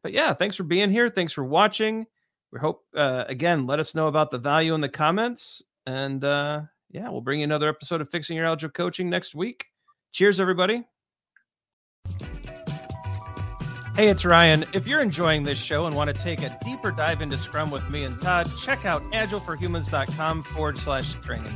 but 0.02 0.12
yeah, 0.12 0.34
thanks 0.34 0.56
for 0.56 0.64
being 0.64 0.90
here. 0.90 1.08
Thanks 1.08 1.34
for 1.34 1.44
watching. 1.44 2.08
We 2.52 2.60
hope 2.60 2.84
uh, 2.96 3.26
again. 3.28 3.68
Let 3.68 3.80
us 3.80 3.94
know 3.94 4.08
about 4.08 4.32
the 4.32 4.40
value 4.40 4.74
in 4.74 4.82
the 4.82 4.90
comments 4.90 5.62
and 5.86 6.24
uh, 6.24 6.62
yeah, 6.90 7.10
we'll 7.10 7.22
bring 7.22 7.40
you 7.40 7.44
another 7.44 7.70
episode 7.70 8.02
of 8.02 8.10
Fixing 8.10 8.38
Your 8.38 8.46
Agile 8.46 8.70
Coaching 8.70 9.10
next 9.10 9.36
week. 9.36 9.68
Cheers, 10.12 10.40
everybody. 10.40 10.84
Hey, 13.96 14.08
it's 14.08 14.24
Ryan. 14.24 14.64
If 14.74 14.88
you're 14.88 15.02
enjoying 15.02 15.44
this 15.44 15.58
show 15.58 15.86
and 15.86 15.96
want 15.96 16.16
to 16.16 16.22
take 16.22 16.42
a 16.44 16.58
deeper 16.64 16.92
dive 16.92 17.22
into 17.22 17.38
Scrum 17.38 17.72
with 17.72 17.90
me 17.90 18.04
and 18.04 18.20
Todd, 18.20 18.50
check 18.62 18.86
out 18.86 19.04
agileforhumans.com 19.04 20.44
forward 20.44 20.78
slash 20.78 21.16
training. 21.16 21.56